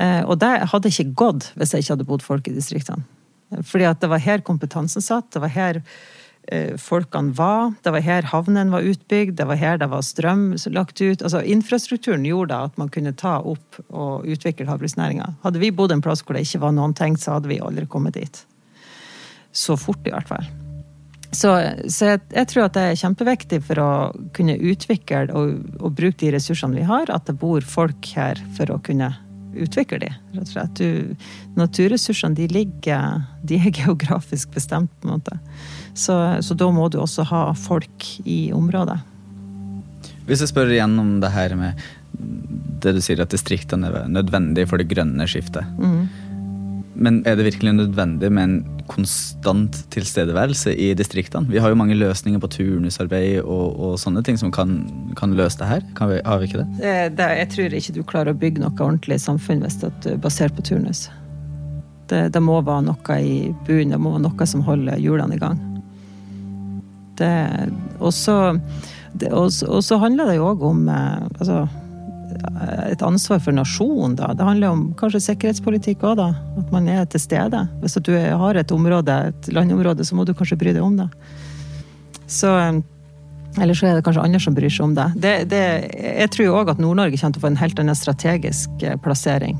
Eh, 0.00 0.22
og 0.24 0.38
det 0.40 0.54
hadde 0.72 0.92
ikke 0.92 1.12
gått 1.18 1.50
hvis 1.58 1.74
jeg 1.74 1.84
ikke 1.84 1.96
hadde 1.96 2.08
bodd 2.08 2.24
folk 2.24 2.48
i 2.48 2.56
distriktene. 2.56 3.04
Fordi 3.66 3.88
at 3.88 4.00
det 4.00 4.10
var 4.12 4.22
her 4.22 4.42
kompetansen 4.46 5.02
satt, 5.02 5.32
det 5.34 5.42
var 5.42 5.50
her 5.50 5.80
eh, 6.48 6.76
folkene 6.78 7.34
var, 7.36 7.74
det 7.82 7.92
var 7.96 8.04
her 8.06 8.28
havnen 8.30 8.70
var 8.70 8.86
utbygd, 8.86 9.34
det 9.40 9.48
var 9.50 9.58
her 9.58 9.80
det 9.82 9.90
var 9.90 10.06
strøm 10.06 10.52
lagt 10.70 11.02
ut. 11.02 11.20
Altså 11.20 11.42
Infrastrukturen 11.42 12.24
gjorde 12.28 12.62
at 12.70 12.78
man 12.80 12.92
kunne 12.94 13.12
ta 13.12 13.40
opp 13.42 13.82
og 13.90 14.24
utvikle 14.30 14.70
havbruksnæringa. 14.70 15.34
Hadde 15.44 15.62
vi 15.62 15.74
bodd 15.74 15.92
en 15.92 16.04
plass 16.04 16.22
hvor 16.22 16.38
det 16.38 16.46
ikke 16.46 16.62
var 16.64 16.78
noen 16.78 16.96
tenkt, 16.96 17.24
så 17.26 17.36
hadde 17.36 17.50
vi 17.50 17.60
aldri 17.60 17.90
kommet 17.90 18.16
dit. 18.16 18.44
Så 19.50 19.74
fort, 19.76 20.06
i 20.06 20.14
hvert 20.14 20.30
fall. 20.30 20.46
Så, 21.30 21.50
så 21.86 22.08
jeg, 22.08 22.20
jeg 22.34 22.48
tror 22.50 22.64
at 22.66 22.74
det 22.74 22.84
er 22.88 23.00
kjempeviktig 23.04 23.60
for 23.68 23.78
å 23.78 23.90
kunne 24.34 24.56
utvikle 24.58 25.28
og, 25.30 25.60
og 25.78 25.92
bruke 25.98 26.18
de 26.24 26.32
ressursene 26.34 26.80
vi 26.80 26.86
har, 26.88 27.10
at 27.12 27.28
det 27.28 27.36
bor 27.38 27.62
folk 27.62 28.08
her 28.16 28.40
for 28.56 28.72
å 28.74 28.80
kunne 28.82 29.12
utvikle 29.54 30.00
de, 30.02 30.10
rett 30.34 30.46
og 30.46 30.50
slett. 30.50 30.78
Du, 30.78 31.14
naturressursene 31.58 32.38
de 32.38 32.46
ligger 32.50 33.22
De 33.46 33.58
er 33.58 33.70
geografisk 33.74 34.52
bestemt, 34.54 34.90
på 35.00 35.08
en 35.08 35.18
måte. 35.18 35.38
Så, 35.94 36.16
så 36.42 36.54
da 36.54 36.70
må 36.74 36.88
du 36.90 37.00
også 37.02 37.26
ha 37.30 37.44
folk 37.58 38.10
i 38.24 38.52
området. 38.54 38.98
Hvis 40.26 40.44
jeg 40.44 40.52
spør 40.52 40.70
igjen 40.70 40.98
om 41.02 41.16
det 41.22 41.32
her 41.34 41.56
med 41.58 41.88
det 42.80 42.94
du 42.96 43.00
sier 43.04 43.22
at 43.22 43.32
distriktene 43.32 43.90
er 43.90 44.10
nødvendig 44.10 44.66
for 44.70 44.80
det 44.80 44.88
grønne 44.90 45.26
skiftet. 45.30 45.66
Men 47.00 47.22
er 47.24 47.38
det 47.38 47.46
virkelig 47.46 47.72
nødvendig 47.72 48.28
med 48.32 48.44
en 48.44 48.82
konstant 48.90 49.78
tilstedeværelse 49.94 50.74
i 50.76 50.90
distriktene? 50.94 51.48
Vi 51.48 51.60
har 51.62 51.72
jo 51.72 51.78
mange 51.80 51.96
løsninger 51.96 52.40
på 52.42 52.50
turnusarbeid 52.52 53.40
og, 53.40 53.78
og 53.80 53.94
sånne 54.02 54.20
ting 54.26 54.36
som 54.40 54.52
kan, 54.52 54.82
kan 55.16 55.32
løse 55.38 55.62
det 55.62 55.70
her. 55.70 55.86
Vi, 55.96 56.20
har 56.26 56.42
vi 56.42 56.50
ikke 56.50 56.60
det? 56.60 56.68
Det, 56.82 56.92
det, 57.16 57.30
jeg 57.38 57.50
tror 57.54 57.78
ikke 57.78 57.96
du 57.96 58.02
klarer 58.12 58.34
å 58.34 58.40
bygge 58.42 58.60
noe 58.60 58.74
ordentlig 58.76 59.20
samfunn 59.22 59.64
hvis 59.64 59.80
det 59.80 59.92
er 60.12 60.20
basert 60.20 60.56
på 60.58 60.66
turnus. 60.68 61.06
Det, 62.12 62.26
det 62.34 62.42
må 62.44 62.58
være 62.66 62.90
noe 62.90 63.18
i 63.24 63.34
bunnen, 63.64 63.94
det 63.94 64.02
må 64.02 64.12
være 64.18 64.26
noe 64.28 64.50
som 64.52 64.64
holder 64.66 65.00
hjulene 65.00 65.38
i 65.38 65.40
gang. 65.40 65.60
Og 68.00 68.12
så 68.12 70.00
handler 70.04 70.28
det 70.28 70.36
jo 70.36 70.50
òg 70.52 70.68
om 70.68 70.84
eh, 70.88 71.28
altså, 71.38 71.64
et 72.86 73.02
ansvar 73.04 73.40
for 73.42 73.56
nasjonen, 73.56 74.16
da. 74.18 74.32
Det 74.36 74.46
handler 74.46 74.74
om 74.74 74.86
kanskje 74.98 75.22
sikkerhetspolitikk 75.28 76.04
òg, 76.06 76.16
da. 76.20 76.28
At 76.60 76.70
man 76.74 76.88
er 76.90 77.04
til 77.10 77.22
stede. 77.22 77.64
Hvis 77.82 77.98
du 78.00 78.12
har 78.14 78.58
et 78.58 78.72
område, 78.74 79.18
et 79.32 79.52
landområde, 79.54 80.06
så 80.06 80.18
må 80.18 80.26
du 80.26 80.34
kanskje 80.36 80.58
bry 80.60 80.74
deg 80.76 80.84
om 80.84 80.96
det. 81.00 81.08
Så 82.30 82.52
eh, 82.58 82.80
eller 83.58 83.74
så 83.74 83.88
er 83.88 83.98
det 83.98 84.04
kanskje 84.06 84.22
andre 84.22 84.40
som 84.42 84.54
bryr 84.54 84.70
seg 84.70 84.84
om 84.86 84.94
det. 84.94 85.08
det, 85.18 85.34
det 85.50 85.64
jeg 85.98 86.30
tror 86.36 86.60
òg 86.60 86.70
at 86.70 86.82
Nord-Norge 86.82 87.18
kommer 87.18 87.34
til 87.34 87.42
å 87.42 87.46
få 87.46 87.50
en 87.50 87.58
helt 87.58 87.82
annen 87.82 87.98
strategisk 87.98 88.84
eh, 88.86 88.98
plassering 89.02 89.58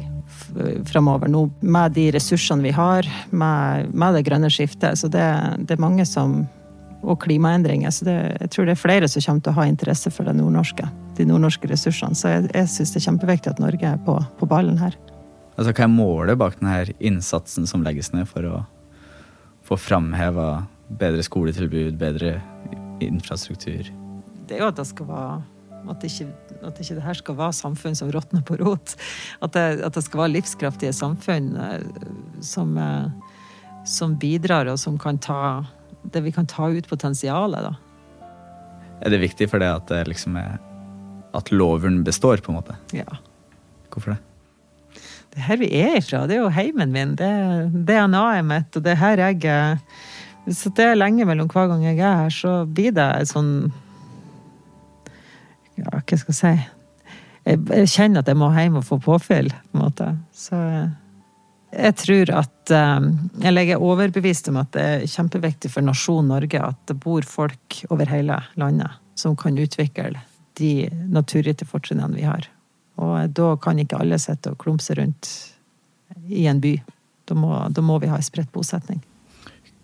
framover. 0.87 1.31
Nå, 1.31 1.45
med 1.61 1.95
de 1.95 2.09
ressursene 2.15 2.65
vi 2.65 2.73
har, 2.75 3.07
med, 3.31 3.91
med 3.95 4.17
det 4.17 4.25
grønne 4.27 4.51
skiftet. 4.53 4.99
Så 4.99 5.11
det, 5.11 5.27
det 5.67 5.77
er 5.77 5.83
mange 5.83 6.07
som 6.09 6.45
Og 7.01 7.17
klimaendringer. 7.23 7.93
Så 7.95 8.05
det, 8.09 8.17
jeg 8.41 8.51
tror 8.55 8.69
det 8.69 8.75
er 8.75 8.81
flere 8.81 9.09
som 9.09 9.25
kommer 9.25 9.45
til 9.45 9.55
å 9.55 9.59
ha 9.61 9.69
interesse 9.71 10.13
for 10.13 10.29
det 10.29 10.35
nordnorske. 10.37 10.89
De 11.17 11.29
nordnorske 11.29 11.71
ressursene. 11.71 12.19
Så 12.19 12.33
jeg, 12.33 12.51
jeg 12.55 12.73
syns 12.75 12.93
det 12.93 13.01
er 13.01 13.07
kjempeviktig 13.09 13.55
at 13.55 13.63
Norge 13.63 13.95
er 13.95 14.03
på, 14.05 14.19
på 14.41 14.51
ballen 14.51 14.81
her. 14.81 14.99
Altså, 15.57 15.73
hva 15.73 15.87
er 15.87 15.93
målet 15.93 16.41
bak 16.41 16.59
denne 16.61 16.83
innsatsen 16.99 17.69
som 17.69 17.85
legges 17.85 18.13
ned 18.13 18.29
for 18.29 18.47
å 18.49 18.61
få 19.69 19.81
framheva 19.81 20.67
bedre 21.01 21.25
skoletilbud, 21.25 21.97
bedre 22.01 22.39
infrastruktur? 23.01 23.89
det 24.51 24.59
er 24.59 24.65
jo 24.65 24.71
at 24.73 24.79
det 24.81 24.89
skal 24.91 25.07
være 25.09 25.41
at 25.91 26.05
ikke, 26.05 26.27
at 26.67 26.79
ikke 26.83 26.97
det 26.99 27.05
her 27.07 27.17
skal 27.17 27.37
være 27.39 27.57
samfunn 27.57 27.97
som 27.97 28.11
råtner 28.13 28.43
på 28.45 28.59
rot. 28.61 28.93
At 29.41 29.55
det, 29.57 29.81
at 29.87 29.95
det 29.97 30.03
skal 30.05 30.25
være 30.25 30.35
livskraftige 30.35 30.93
samfunn 30.93 31.55
eh, 31.57 31.87
som, 32.45 32.75
eh, 32.77 33.39
som 33.89 34.19
bidrar, 34.21 34.69
og 34.69 34.77
som 34.83 34.99
kan 35.01 35.19
ta 35.23 35.39
det 36.03 36.23
vi 36.25 36.33
kan 36.33 36.49
ta 36.49 36.71
ut 36.73 36.89
potensialet, 36.89 37.69
da. 37.69 37.75
Er 39.01 39.13
det 39.15 39.23
viktig 39.23 39.49
for 39.51 39.63
det 39.63 39.71
at 39.73 39.87
det 39.89 40.05
liksom 40.11 40.37
er 40.41 40.59
at 41.37 41.53
loven 41.55 42.03
består, 42.05 42.43
på 42.43 42.53
en 42.53 42.59
måte? 42.59 42.77
Ja. 42.97 43.09
Hvorfor 43.93 44.15
det? 44.15 44.21
Det 45.31 45.39
er 45.39 45.47
her 45.47 45.61
vi 45.61 45.69
er 45.79 45.97
ifra. 46.01 46.25
Det 46.27 46.37
er 46.37 46.43
jo 46.43 46.51
heimen 46.53 46.91
min. 46.93 47.15
Det 47.19 47.27
er 47.27 47.69
DNA-et 47.71 48.47
mitt, 48.47 48.75
og 48.75 48.83
det 48.83 48.97
er 48.97 49.01
her 49.01 49.23
jeg 49.23 49.45
er. 49.47 49.79
Hvis 50.45 50.65
det 50.75 50.85
er 50.85 50.99
lenge 50.99 51.27
mellom 51.29 51.49
hver 51.53 51.69
gang 51.71 51.85
jeg 51.87 52.01
er 52.01 52.25
her, 52.25 52.35
så 52.35 52.55
blir 52.67 52.91
det 52.97 53.07
et 53.21 53.31
sånn 53.31 53.71
Ja, 55.79 56.01
hva 56.01 56.19
skal 56.19 56.35
jeg 56.35 56.41
si? 56.41 56.55
Jeg 57.47 57.89
kjenner 57.89 58.21
at 58.21 58.29
jeg 58.29 58.37
må 58.37 58.51
hjem 58.53 58.81
og 58.81 58.85
få 58.85 58.99
påfyll, 59.01 59.49
på 59.49 59.79
en 59.79 59.85
måte. 59.85 60.09
Så 60.37 60.59
jeg 61.71 61.97
tror 62.03 62.31
at 62.35 62.73
eh, 62.75 63.05
Eller 63.47 63.67
jeg 63.67 63.77
er 63.77 63.85
overbevist 63.85 64.49
om 64.51 64.59
at 64.63 64.73
det 64.75 64.87
er 64.87 65.07
kjempeviktig 65.11 65.71
for 65.71 65.87
nasjonen 65.87 66.33
Norge 66.35 66.63
at 66.63 66.81
det 66.91 66.99
bor 67.03 67.27
folk 67.27 67.83
over 67.91 68.11
hele 68.11 68.41
landet 68.61 68.99
som 69.19 69.37
kan 69.37 69.59
utvikle 69.59 70.23
de 70.59 70.89
naturgitte 71.13 71.67
fortrinnene 71.69 72.17
vi 72.17 72.25
har. 72.25 72.47
Og 73.01 73.33
da 73.37 73.53
kan 73.61 73.79
ikke 73.81 74.01
alle 74.01 74.19
sitte 74.21 74.53
og 74.53 74.59
klumse 74.61 74.97
rundt 74.97 75.29
i 76.29 76.47
en 76.51 76.61
by. 76.61 76.75
Da 77.29 77.37
må, 77.37 77.53
da 77.71 77.85
må 77.85 77.99
vi 78.01 78.11
ha 78.11 78.19
en 78.19 78.25
spredt 78.25 78.51
bosetning. 78.53 79.01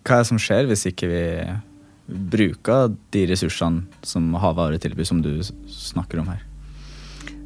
Hva 0.05 0.19
er 0.19 0.23
det 0.23 0.29
som 0.31 0.41
skjer 0.41 0.67
hvis 0.69 0.87
ikke 0.89 1.09
vi 1.11 1.23
bruker 2.07 2.93
de 3.13 3.25
ressursene 3.29 3.85
som 4.05 4.29
havet 4.39 4.63
har 4.63 4.77
å 4.77 4.83
tilby, 4.85 5.05
som 5.07 5.21
du 5.23 5.31
snakker 5.43 6.21
om 6.21 6.31
her? 6.31 6.43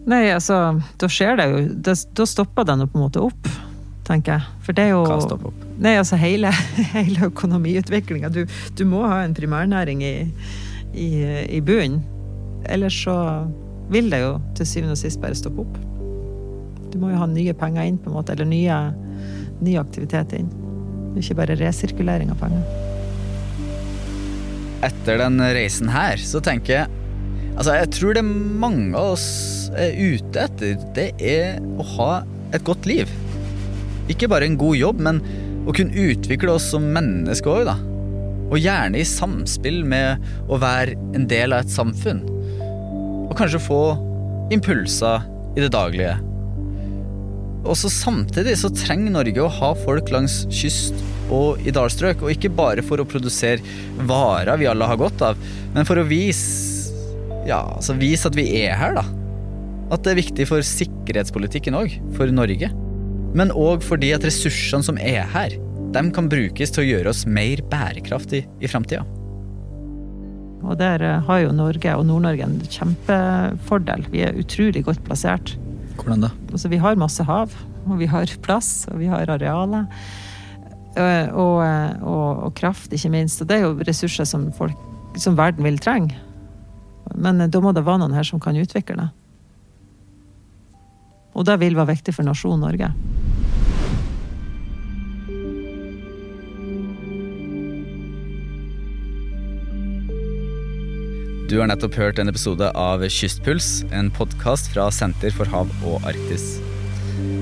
Nei, 0.09 0.25
altså, 0.33 0.81
da 0.97 1.09
skjer 1.11 1.37
det 1.37 1.47
jo 1.51 1.61
da 1.85 2.25
stopper 2.25 2.65
den 2.65 2.83
jo 2.83 2.89
på 2.89 2.97
en 2.97 3.05
måte 3.05 3.21
opp, 3.21 3.49
tenker 4.07 4.37
jeg. 4.37 4.61
For 4.65 4.77
det 4.77 4.87
er 4.89 4.93
jo? 4.95 5.51
Nei, 5.81 5.95
altså 5.99 6.19
hele, 6.21 6.51
hele 6.95 7.29
økonomiutviklinga. 7.29 8.31
Du, 8.33 8.43
du 8.77 8.85
må 8.89 9.03
ha 9.07 9.21
en 9.25 9.35
primærnæring 9.37 10.03
i, 10.05 10.15
i, 10.93 11.09
i 11.57 11.61
bunnen. 11.65 12.01
Ellers 12.69 12.97
så 13.03 13.15
vil 13.91 14.11
det 14.11 14.21
jo 14.21 14.35
til 14.57 14.69
syvende 14.69 14.95
og 14.95 15.01
sist 15.01 15.21
bare 15.21 15.37
stoppe 15.37 15.65
opp. 15.65 15.79
Du 16.91 16.99
må 17.01 17.11
jo 17.11 17.19
ha 17.21 17.27
nye 17.29 17.55
penger 17.57 17.87
inn, 17.87 17.99
på 18.01 18.11
en 18.11 18.17
måte, 18.17 18.35
eller 18.35 18.47
nye, 18.47 18.77
ny 19.63 19.77
aktivitet 19.79 20.35
inn. 20.37 20.49
Ikke 21.19 21.37
bare 21.39 21.57
resirkulering 21.59 22.31
av 22.33 22.39
penger. 22.39 22.63
Etter 24.85 25.21
den 25.21 25.37
reisen 25.53 25.91
her, 25.93 26.17
så 26.17 26.41
tenker 26.43 26.81
jeg 26.81 26.97
Altså, 27.51 27.73
jeg 27.75 27.89
tror 27.91 28.15
det 28.15 28.21
mange 28.23 28.95
av 28.95 29.11
oss 29.11 29.25
er 29.77 29.91
ute 29.99 30.45
etter, 30.47 30.77
det 30.95 31.09
er 31.19 31.59
å 31.59 31.83
ha 31.97 32.11
et 32.55 32.63
godt 32.65 32.87
liv. 32.89 33.11
Ikke 34.11 34.29
bare 34.31 34.47
en 34.49 34.59
god 34.59 34.77
jobb, 34.79 35.01
men 35.07 35.21
å 35.67 35.75
kunne 35.75 36.07
utvikle 36.11 36.55
oss 36.57 36.69
som 36.73 36.87
mennesker 36.95 37.51
òg, 37.51 37.69
da. 37.69 37.77
Og 38.51 38.59
gjerne 38.59 38.99
i 38.99 39.07
samspill 39.07 39.83
med 39.87 40.21
å 40.51 40.59
være 40.59 40.97
en 41.15 41.27
del 41.31 41.55
av 41.55 41.63
et 41.63 41.71
samfunn. 41.71 42.25
Og 43.29 43.37
kanskje 43.39 43.63
få 43.63 43.81
impulser 44.51 45.23
i 45.55 45.63
det 45.63 45.71
daglige. 45.71 46.17
Og 47.61 47.77
så 47.77 47.91
samtidig 47.93 48.57
så 48.57 48.71
trenger 48.73 49.13
Norge 49.13 49.43
å 49.43 49.51
ha 49.59 49.71
folk 49.83 50.09
langs 50.11 50.41
kyst 50.51 50.97
og 51.31 51.61
i 51.63 51.71
dalstrøk, 51.71 52.25
og 52.25 52.33
ikke 52.33 52.51
bare 52.51 52.83
for 52.83 52.99
å 52.99 53.07
produsere 53.07 53.61
varer 54.09 54.59
vi 54.59 54.67
alle 54.67 54.87
har 54.89 54.99
godt 54.99 55.21
av, 55.29 55.39
men 55.71 55.87
for 55.87 56.01
å 56.01 56.07
vise 56.09 56.81
ja, 57.47 57.61
altså 57.77 57.95
vise 57.97 58.27
at 58.29 58.37
vi 58.37 58.47
er 58.59 58.75
her, 58.77 58.97
da. 58.99 59.05
At 59.91 60.03
det 60.05 60.13
er 60.13 60.21
viktig 60.21 60.47
for 60.49 60.65
sikkerhetspolitikken 60.65 61.77
òg, 61.77 61.95
for 62.17 62.29
Norge. 62.33 62.69
Men 63.37 63.53
òg 63.55 63.83
fordi 63.85 64.11
at 64.15 64.25
ressursene 64.27 64.83
som 64.83 64.97
er 64.99 65.23
her, 65.31 65.55
de 65.91 66.03
kan 66.15 66.27
brukes 66.31 66.71
til 66.71 66.83
å 66.83 66.87
gjøre 66.87 67.11
oss 67.11 67.25
mer 67.27 67.61
bærekraftige 67.71 68.47
i 68.63 68.69
framtida. 68.71 69.05
Og 70.61 70.75
der 70.77 71.01
eh, 71.01 71.21
har 71.25 71.39
jo 71.41 71.53
Norge 71.55 71.95
og 71.97 72.05
Nord-Norge 72.05 72.45
en 72.45 72.59
kjempefordel. 72.69 74.05
Vi 74.13 74.21
er 74.27 74.37
utrolig 74.39 74.83
godt 74.85 75.01
plassert. 75.07 75.55
Hvordan 75.97 76.27
da? 76.27 76.29
Altså, 76.51 76.69
vi 76.71 76.79
har 76.81 76.99
masse 76.99 77.23
hav, 77.25 77.55
og 77.87 77.95
vi 77.99 78.07
har 78.11 78.29
plass, 78.45 78.85
og 78.91 78.99
vi 79.01 79.09
har 79.11 79.31
arealer. 79.31 79.87
eh, 80.95 81.31
Og, 81.33 81.63
og, 82.03 82.43
og 82.45 82.53
kraft, 82.55 82.93
ikke 82.93 83.09
minst. 83.09 83.41
Og 83.41 83.49
det 83.49 83.57
er 83.57 83.65
jo 83.65 83.73
ressurser 83.87 84.27
som, 84.27 84.51
folk, 84.53 84.77
som 85.17 85.39
verden 85.39 85.65
vil 85.65 85.79
trenge. 85.81 86.13
Men 87.15 87.41
eh, 87.41 87.49
da 87.49 87.59
må 87.63 87.73
det 87.73 87.85
være 87.87 88.03
noen 88.03 88.15
her 88.15 88.27
som 88.27 88.39
kan 88.39 88.55
utvikle 88.59 88.99
det. 89.01 89.09
Og 91.33 91.47
det 91.47 91.57
vil 91.61 91.77
være 91.79 91.93
viktig 91.95 92.13
for 92.13 92.27
nasjonen 92.27 92.67
Norge. 92.67 92.91
Du 101.51 101.57
har 101.59 101.67
nettopp 101.67 101.97
hørt 101.99 102.19
en 102.21 102.31
episode 102.31 102.69
av 102.79 103.01
Kystpuls, 103.11 103.81
en 103.91 104.07
podkast 104.15 104.69
fra 104.71 104.85
Senter 104.95 105.33
for 105.35 105.51
hav 105.51 105.73
og 105.83 106.05
Arktis. 106.07 106.45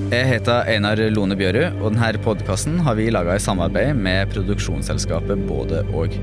Jeg 0.09 0.25
heter 0.31 0.65
Einar 0.65 0.97
Lone 1.13 1.37
Bjørud, 1.37 1.77
og 1.77 1.93
denne 1.93 2.23
podkasten 2.25 2.81
har 2.87 2.97
vi 2.97 3.11
laga 3.13 3.37
i 3.37 3.45
samarbeid 3.45 3.93
med 4.01 4.33
produksjonsselskapet 4.33 5.45
Både 5.45 5.85
og. 5.93 6.17